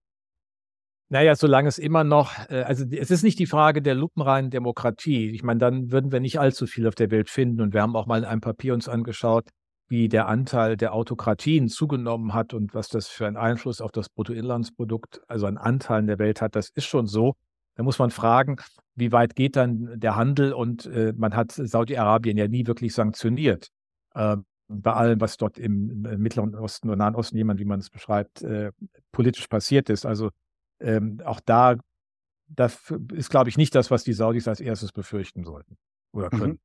Naja, 1.10 1.36
solange 1.36 1.68
es 1.68 1.78
immer 1.78 2.02
noch, 2.02 2.32
äh, 2.48 2.62
also 2.62 2.84
es 2.90 3.10
ist 3.10 3.22
nicht 3.22 3.38
die 3.38 3.46
Frage 3.46 3.82
der 3.82 3.94
lupenreinen 3.94 4.50
Demokratie. 4.50 5.30
Ich 5.30 5.42
meine, 5.42 5.58
dann 5.58 5.92
würden 5.92 6.12
wir 6.12 6.20
nicht 6.20 6.40
allzu 6.40 6.66
viel 6.66 6.88
auf 6.88 6.94
der 6.94 7.10
Welt 7.10 7.30
finden. 7.30 7.60
Und 7.60 7.72
wir 7.72 7.82
haben 7.82 7.94
auch 7.94 8.06
mal 8.06 8.18
in 8.18 8.24
einem 8.24 8.40
Papier 8.40 8.74
uns 8.74 8.88
angeschaut, 8.88 9.48
wie 9.94 10.08
der 10.08 10.26
Anteil 10.26 10.76
der 10.76 10.92
Autokratien 10.92 11.68
zugenommen 11.68 12.34
hat 12.34 12.52
und 12.52 12.74
was 12.74 12.88
das 12.88 13.06
für 13.06 13.28
einen 13.28 13.36
Einfluss 13.36 13.80
auf 13.80 13.92
das 13.92 14.08
Bruttoinlandsprodukt, 14.08 15.22
also 15.28 15.46
an 15.46 15.56
Anteilen 15.56 16.08
der 16.08 16.18
Welt 16.18 16.40
hat, 16.40 16.56
das 16.56 16.68
ist 16.70 16.86
schon 16.86 17.06
so. 17.06 17.36
Da 17.76 17.84
muss 17.84 18.00
man 18.00 18.10
fragen, 18.10 18.56
wie 18.96 19.12
weit 19.12 19.36
geht 19.36 19.54
dann 19.54 20.00
der 20.00 20.16
Handel? 20.16 20.52
Und 20.52 20.86
äh, 20.86 21.12
man 21.16 21.36
hat 21.36 21.52
Saudi-Arabien 21.52 22.36
ja 22.36 22.48
nie 22.48 22.66
wirklich 22.66 22.92
sanktioniert. 22.92 23.68
Äh, 24.14 24.38
bei 24.66 24.92
allem, 24.92 25.20
was 25.20 25.36
dort 25.36 25.58
im, 25.58 26.04
im 26.06 26.20
Mittleren 26.20 26.56
Osten 26.56 26.88
oder 26.88 26.96
Nahen 26.96 27.14
Osten, 27.14 27.36
jemand, 27.36 27.60
wie 27.60 27.64
man 27.64 27.78
es 27.78 27.90
beschreibt, 27.90 28.42
äh, 28.42 28.72
politisch 29.12 29.46
passiert 29.46 29.90
ist. 29.90 30.06
Also 30.06 30.30
ähm, 30.80 31.20
auch 31.24 31.38
da, 31.38 31.76
das 32.48 32.92
ist, 33.12 33.30
glaube 33.30 33.48
ich, 33.48 33.56
nicht 33.56 33.76
das, 33.76 33.92
was 33.92 34.02
die 34.02 34.12
Saudis 34.12 34.48
als 34.48 34.60
erstes 34.60 34.90
befürchten 34.90 35.44
sollten 35.44 35.76
oder 36.12 36.30
mhm. 36.32 36.38
können. 36.38 36.52
Mhm. 36.52 36.58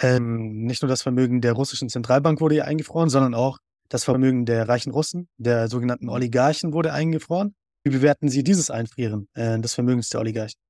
Ähm, 0.00 0.64
nicht 0.64 0.82
nur 0.82 0.88
das 0.88 1.02
Vermögen 1.02 1.40
der 1.40 1.52
russischen 1.52 1.88
Zentralbank 1.88 2.40
wurde 2.40 2.64
eingefroren, 2.64 3.08
sondern 3.08 3.34
auch 3.34 3.58
das 3.88 4.04
Vermögen 4.04 4.44
der 4.44 4.68
reichen 4.68 4.92
Russen, 4.92 5.28
der 5.38 5.68
sogenannten 5.68 6.08
Oligarchen, 6.08 6.72
wurde 6.72 6.92
eingefroren. 6.92 7.54
Wie 7.84 7.90
bewerten 7.90 8.28
Sie 8.28 8.44
dieses 8.44 8.70
Einfrieren 8.70 9.28
äh, 9.34 9.58
des 9.58 9.74
Vermögens 9.74 10.08
der 10.10 10.20
Oligarchen? 10.20 10.60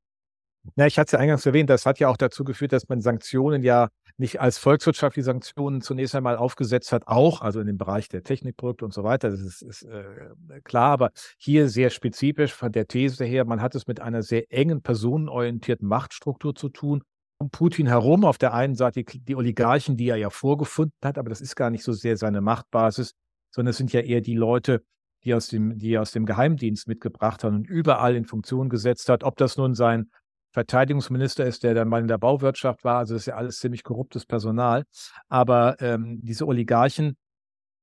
Na, 0.77 0.87
ich 0.87 0.99
hatte 0.99 1.09
es 1.09 1.13
ja 1.13 1.19
eingangs 1.19 1.47
erwähnt, 1.47 1.71
das 1.71 1.87
hat 1.87 1.99
ja 1.99 2.09
auch 2.09 2.17
dazu 2.17 2.45
geführt, 2.45 2.73
dass 2.73 2.89
man 2.89 3.01
Sanktionen 3.01 3.63
ja 3.63 3.89
nicht 4.17 4.41
als 4.41 4.59
volkswirtschaftliche 4.59 5.25
Sanktionen 5.25 5.81
zunächst 5.81 6.15
einmal 6.15 6.37
aufgesetzt 6.37 6.93
hat, 6.93 7.07
auch, 7.07 7.41
also 7.41 7.61
in 7.61 7.67
dem 7.67 7.79
Bereich 7.79 8.09
der 8.09 8.23
Technikprodukte 8.23 8.85
und 8.85 8.93
so 8.93 9.05
weiter, 9.05 9.31
das 9.31 9.41
ist, 9.41 9.63
ist 9.63 9.83
äh, 9.85 10.61
klar, 10.65 10.91
aber 10.91 11.11
hier 11.39 11.69
sehr 11.69 11.91
spezifisch 11.91 12.53
von 12.53 12.73
der 12.73 12.87
These 12.87 13.25
her, 13.25 13.45
man 13.45 13.63
hat 13.63 13.75
es 13.75 13.87
mit 13.87 14.01
einer 14.01 14.23
sehr 14.23 14.53
engen 14.53 14.83
personenorientierten 14.83 15.87
Machtstruktur 15.87 16.55
zu 16.55 16.69
tun 16.69 17.03
um 17.39 17.51
Putin 17.51 17.87
herum. 17.87 18.25
Auf 18.25 18.39
der 18.39 18.55
einen 18.55 18.75
Seite 18.75 19.05
die, 19.05 19.37
Oligarchen, 19.37 19.97
die 19.97 20.09
er 20.09 20.17
ja 20.17 20.31
vorgefunden 20.31 20.97
hat, 21.03 21.19
aber 21.19 21.31
das 21.31 21.41
ist 21.41 21.57
gar 21.57 21.71
nicht 21.71 21.85
so 21.85 21.93
sehr 21.93 22.17
seine 22.17 22.41
Machtbasis, 22.41 23.15
sondern 23.51 23.71
es 23.71 23.77
sind 23.77 23.93
ja 23.93 24.01
eher 24.01 24.21
die 24.21 24.35
Leute, 24.35 24.83
die 25.25 25.35
aus 25.35 25.49
dem, 25.49 25.79
die 25.79 25.99
aus 25.99 26.13
dem 26.13 26.27
Geheimdienst 26.27 26.87
mitgebracht 26.89 27.45
hat 27.45 27.53
und 27.53 27.69
überall 27.69 28.15
in 28.15 28.25
Funktion 28.25 28.69
gesetzt 28.69 29.09
hat. 29.09 29.25
Ob 29.25 29.37
das 29.37 29.57
nun 29.57 29.75
sein 29.75 30.11
Verteidigungsminister 30.53 31.45
ist, 31.45 31.63
der 31.63 31.75
dann 31.75 31.89
mal 31.89 32.01
in 32.01 32.09
der 32.09 32.19
Bauwirtschaft 32.19 32.85
war, 32.85 32.99
also 32.99 33.15
das 33.15 33.23
ist 33.23 33.27
ja 33.27 33.37
alles 33.37 33.59
ziemlich 33.59 33.85
korruptes 33.85 34.27
Personal. 34.27 34.85
Aber 35.29 35.77
ähm, 35.81 36.21
diese 36.23 36.47
Oligarchen 36.47 37.17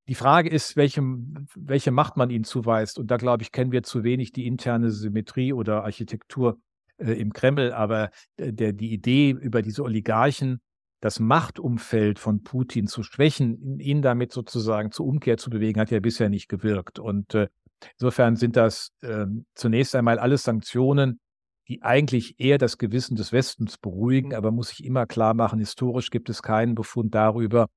die 0.08 0.16
Frage 0.16 0.50
ist, 0.50 0.76
welche, 0.76 1.02
welche 1.56 1.92
Macht 1.92 2.16
man 2.16 2.30
ihnen 2.30 2.44
zuweist. 2.44 3.00
Und 3.00 3.10
da, 3.10 3.18
glaube 3.18 3.42
ich, 3.42 3.52
kennen 3.52 3.72
wir 3.72 3.82
zu 3.82 4.04
wenig 4.04 4.32
die 4.32 4.46
interne 4.46 4.92
Symmetrie 4.92 5.52
oder 5.52 5.84
Architektur 5.84 6.60
äh, 6.98 7.14
im 7.14 7.34
Kreml. 7.34 7.72
Aber 7.72 8.12
äh, 8.38 8.54
der, 8.54 8.74
die 8.74 8.92
Idee 8.92 9.32
über 9.32 9.62
diese 9.62 9.84
Oligarchen, 9.84 10.62
das 11.02 11.20
Machtumfeld 11.20 12.20
von 12.20 12.44
Putin 12.44 12.88
zu 12.88 13.04
schwächen, 13.04 13.80
ihn 13.80 14.02
damit 14.02 14.32
sozusagen 14.32 14.92
zur 14.92 15.06
Umkehr 15.06 15.38
zu 15.38 15.50
bewegen, 15.50 15.80
hat 15.80 15.92
ja 15.92 16.00
bisher 16.00 16.30
nicht 16.30 16.48
gewirkt. 16.50 17.00
Und 17.00 17.36
äh, 17.36 17.48
insofern 18.00 18.36
sind 18.36 18.56
das 18.56 18.92
äh, 19.02 19.26
zunächst 19.54 19.96
einmal 19.96 20.20
alles 20.20 20.44
Sanktionen, 20.44 21.20
die 21.68 21.82
eigentlich 21.82 22.40
eher 22.40 22.58
das 22.58 22.78
Gewissen 22.78 23.16
des 23.16 23.32
Westens 23.32 23.78
beruhigen, 23.78 24.34
aber 24.34 24.52
muss 24.52 24.70
sich 24.70 24.84
immer 24.84 25.06
klar 25.06 25.34
machen, 25.34 25.60
historisch 25.60 26.12
gibt 26.12 26.30
es 26.30 26.42
keinen 26.42 26.76
Befund 26.76 27.16
darüber, 27.16 27.68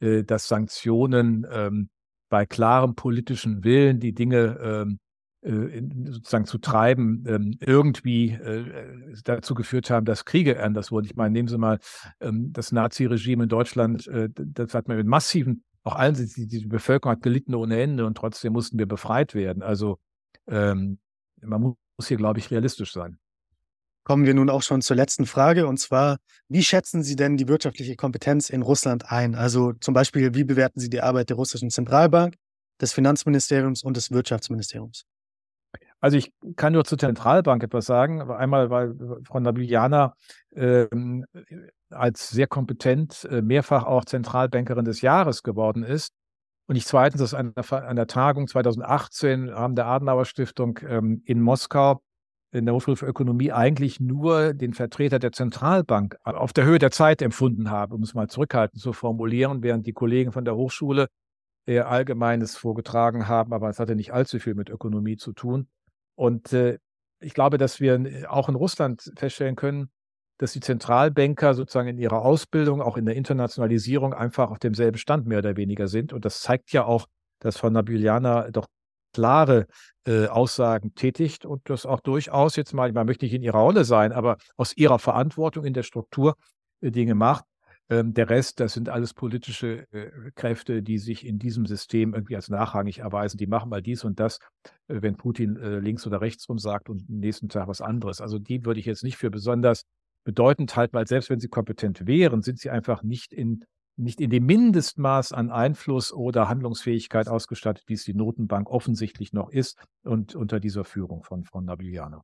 äh, 0.00 0.24
dass 0.24 0.48
Sanktionen 0.48 1.46
ähm, 1.50 1.88
bei 2.28 2.46
klarem 2.46 2.94
politischen 2.94 3.64
Willen 3.64 4.00
die 4.00 4.14
Dinge 4.14 4.58
ähm, 4.62 4.90
äh, 4.92 5.11
sozusagen 5.42 6.44
zu 6.44 6.58
treiben, 6.58 7.24
ähm, 7.26 7.58
irgendwie 7.60 8.30
äh, 8.30 8.86
dazu 9.24 9.54
geführt 9.54 9.90
haben, 9.90 10.06
dass 10.06 10.24
Kriege 10.24 10.62
anders 10.62 10.92
wurden. 10.92 11.06
Ich 11.06 11.16
meine, 11.16 11.32
nehmen 11.32 11.48
Sie 11.48 11.58
mal 11.58 11.80
ähm, 12.20 12.52
das 12.52 12.70
Nazi-Regime 12.70 13.44
in 13.44 13.48
Deutschland, 13.48 14.06
äh, 14.06 14.28
das 14.32 14.74
hat 14.74 14.86
man 14.86 14.96
mit 14.96 15.06
massiven, 15.06 15.64
auch 15.82 15.96
allen, 15.96 16.14
die, 16.14 16.46
die 16.46 16.66
Bevölkerung 16.66 17.16
hat 17.16 17.22
gelitten 17.22 17.56
ohne 17.56 17.80
Ende 17.80 18.06
und 18.06 18.16
trotzdem 18.16 18.52
mussten 18.52 18.78
wir 18.78 18.86
befreit 18.86 19.34
werden. 19.34 19.62
Also 19.62 19.98
ähm, 20.46 20.98
man 21.40 21.60
muss 21.60 22.06
hier, 22.06 22.18
glaube 22.18 22.38
ich, 22.38 22.50
realistisch 22.52 22.92
sein 22.92 23.18
kommen 24.04 24.26
wir 24.26 24.34
nun 24.34 24.50
auch 24.50 24.62
schon 24.62 24.82
zur 24.82 24.96
letzten 24.96 25.26
Frage. 25.26 25.66
Und 25.66 25.78
zwar, 25.78 26.18
wie 26.48 26.62
schätzen 26.62 27.02
Sie 27.02 27.16
denn 27.16 27.36
die 27.36 27.48
wirtschaftliche 27.48 27.96
Kompetenz 27.96 28.50
in 28.50 28.62
Russland 28.62 29.10
ein? 29.10 29.34
Also 29.34 29.72
zum 29.74 29.94
Beispiel, 29.94 30.34
wie 30.34 30.44
bewerten 30.44 30.80
Sie 30.80 30.90
die 30.90 31.00
Arbeit 31.00 31.28
der 31.28 31.36
russischen 31.36 31.70
Zentralbank, 31.70 32.34
des 32.80 32.92
Finanzministeriums 32.92 33.82
und 33.82 33.96
des 33.96 34.10
Wirtschaftsministeriums? 34.10 35.04
Also 36.02 36.16
ich 36.16 36.32
kann 36.56 36.72
nur 36.72 36.84
zur 36.84 36.98
Zentralbank 36.98 37.62
etwas 37.62 37.86
sagen. 37.86 38.20
Einmal, 38.22 38.70
weil 38.70 38.96
Frau 39.24 39.38
Nabiljana 39.38 40.14
äh, 40.50 40.86
als 41.90 42.28
sehr 42.30 42.48
kompetent 42.48 43.24
äh, 43.30 43.40
mehrfach 43.40 43.84
auch 43.84 44.04
Zentralbankerin 44.04 44.84
des 44.84 45.00
Jahres 45.00 45.44
geworden 45.44 45.84
ist. 45.84 46.12
Und 46.66 46.74
ich 46.74 46.86
zweitens, 46.86 47.20
dass 47.20 47.34
an 47.34 47.54
der, 47.54 48.06
Tagung 48.08 48.48
2018 48.48 49.44
im 49.44 49.48
Rahmen 49.50 49.76
der 49.76 49.86
Adenauer 49.86 50.24
Stiftung 50.24 50.80
ähm, 50.88 51.22
in 51.24 51.40
Moskau 51.40 52.02
in 52.50 52.66
der 52.66 52.74
Hochschule 52.74 52.96
für 52.96 53.06
Ökonomie 53.06 53.52
eigentlich 53.52 54.00
nur 54.00 54.54
den 54.54 54.74
Vertreter 54.74 55.20
der 55.20 55.32
Zentralbank 55.32 56.16
auf 56.24 56.52
der 56.52 56.64
Höhe 56.64 56.80
der 56.80 56.90
Zeit 56.90 57.22
empfunden 57.22 57.70
habe, 57.70 57.94
um 57.94 58.02
es 58.02 58.12
mal 58.12 58.28
zurückhaltend 58.28 58.82
zu 58.82 58.92
formulieren, 58.92 59.62
während 59.62 59.86
die 59.86 59.92
Kollegen 59.92 60.32
von 60.32 60.44
der 60.44 60.56
Hochschule 60.56 61.06
eher 61.64 61.88
Allgemeines 61.88 62.56
vorgetragen 62.56 63.28
haben, 63.28 63.52
aber 63.52 63.68
es 63.68 63.78
hatte 63.78 63.94
nicht 63.94 64.12
allzu 64.12 64.40
viel 64.40 64.54
mit 64.54 64.68
Ökonomie 64.68 65.16
zu 65.16 65.32
tun. 65.32 65.68
Und 66.14 66.52
äh, 66.52 66.78
ich 67.20 67.34
glaube, 67.34 67.58
dass 67.58 67.80
wir 67.80 68.26
auch 68.28 68.48
in 68.48 68.54
Russland 68.54 69.12
feststellen 69.16 69.56
können, 69.56 69.90
dass 70.38 70.52
die 70.52 70.60
Zentralbanker 70.60 71.54
sozusagen 71.54 71.88
in 71.88 71.98
ihrer 71.98 72.22
Ausbildung, 72.22 72.82
auch 72.82 72.96
in 72.96 73.06
der 73.06 73.14
Internationalisierung 73.14 74.12
einfach 74.12 74.50
auf 74.50 74.58
demselben 74.58 74.98
Stand 74.98 75.26
mehr 75.26 75.38
oder 75.38 75.56
weniger 75.56 75.86
sind. 75.88 76.12
Und 76.12 76.24
das 76.24 76.40
zeigt 76.40 76.72
ja 76.72 76.84
auch, 76.84 77.06
dass 77.38 77.58
Frau 77.58 77.70
Nabiljana 77.70 78.50
doch 78.50 78.66
klare 79.12 79.66
äh, 80.06 80.26
Aussagen 80.26 80.94
tätigt 80.94 81.44
und 81.44 81.68
das 81.68 81.86
auch 81.86 82.00
durchaus 82.00 82.56
jetzt 82.56 82.72
mal, 82.72 82.90
man 82.92 83.06
möchte 83.06 83.24
nicht 83.24 83.34
in 83.34 83.42
ihrer 83.42 83.58
Rolle 83.58 83.84
sein, 83.84 84.12
aber 84.12 84.36
aus 84.56 84.76
ihrer 84.76 84.98
Verantwortung 84.98 85.64
in 85.64 85.74
der 85.74 85.82
Struktur 85.82 86.34
äh, 86.80 86.90
Dinge 86.90 87.14
macht. 87.14 87.44
Ähm, 87.90 88.14
der 88.14 88.30
Rest, 88.30 88.60
das 88.60 88.74
sind 88.74 88.88
alles 88.88 89.12
politische 89.12 89.86
äh, 89.92 90.30
Kräfte, 90.34 90.82
die 90.82 90.98
sich 90.98 91.26
in 91.26 91.38
diesem 91.38 91.66
System 91.66 92.14
irgendwie 92.14 92.36
als 92.36 92.48
nachrangig 92.48 93.00
erweisen. 93.00 93.38
Die 93.38 93.46
machen 93.46 93.70
mal 93.70 93.82
dies 93.82 94.04
und 94.04 94.20
das, 94.20 94.38
äh, 94.88 95.02
wenn 95.02 95.16
Putin 95.16 95.56
äh, 95.56 95.78
links 95.78 96.06
oder 96.06 96.20
rechts 96.20 96.48
rum 96.48 96.58
sagt 96.58 96.88
und 96.88 97.04
am 97.08 97.18
nächsten 97.18 97.48
Tag 97.48 97.68
was 97.68 97.80
anderes. 97.80 98.20
Also 98.20 98.38
die 98.38 98.64
würde 98.64 98.80
ich 98.80 98.86
jetzt 98.86 99.04
nicht 99.04 99.16
für 99.16 99.30
besonders 99.30 99.84
bedeutend 100.24 100.76
halten, 100.76 100.94
weil 100.94 101.06
selbst 101.06 101.30
wenn 101.30 101.40
sie 101.40 101.48
kompetent 101.48 102.06
wären, 102.06 102.42
sind 102.42 102.58
sie 102.58 102.70
einfach 102.70 103.02
nicht 103.02 103.32
in 103.32 103.64
nicht 103.96 104.22
in 104.22 104.30
dem 104.30 104.46
Mindestmaß 104.46 105.32
an 105.32 105.50
Einfluss 105.50 106.14
oder 106.14 106.48
Handlungsfähigkeit 106.48 107.28
ausgestattet, 107.28 107.84
wie 107.88 107.92
es 107.94 108.04
die 108.04 108.14
Notenbank 108.14 108.70
offensichtlich 108.70 109.34
noch 109.34 109.50
ist 109.50 109.78
und 110.02 110.34
unter 110.34 110.60
dieser 110.60 110.84
Führung 110.84 111.22
von 111.24 111.44
Frau 111.44 111.60
Nabiljana. 111.60 112.22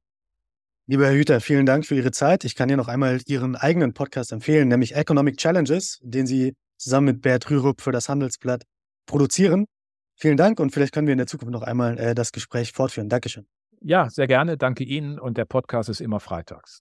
Lieber 0.91 1.05
Herr 1.05 1.13
Hüter, 1.13 1.43
vielen 1.43 1.67
Dank 1.67 1.85
für 1.85 1.97
Ihre 1.97 2.13
Zeit. 2.13 2.45
Ich 2.45 2.55
kann 2.55 2.71
hier 2.71 2.79
noch 2.79 2.89
einmal 2.89 3.21
Ihren 3.27 3.57
eigenen 3.57 3.93
Podcast 3.93 4.33
empfehlen, 4.33 4.69
nämlich 4.69 4.97
Economic 4.97 5.37
Challenges, 5.37 5.99
den 6.03 6.27
Sie 6.27 6.55
zusammen 6.79 7.05
mit 7.09 7.21
Bert 7.21 7.51
Rürup 7.51 7.83
für 7.83 7.93
das 7.93 8.09
Handelsblatt 8.09 8.63
produzieren. 9.05 9.67
Vielen 10.17 10.39
Dank 10.39 10.59
und 10.59 10.71
vielleicht 10.71 10.95
können 10.95 11.07
wir 11.07 11.13
in 11.13 11.19
der 11.19 11.27
Zukunft 11.27 11.53
noch 11.53 11.61
einmal 11.61 11.99
äh, 11.99 12.15
das 12.15 12.33
Gespräch 12.33 12.73
fortführen. 12.73 13.11
Dankeschön. 13.11 13.47
Ja, 13.83 14.09
sehr 14.09 14.27
gerne. 14.27 14.57
Danke 14.57 14.83
Ihnen 14.83 15.19
und 15.19 15.37
der 15.37 15.45
Podcast 15.45 15.91
ist 15.91 16.01
immer 16.01 16.21
freitags. 16.21 16.81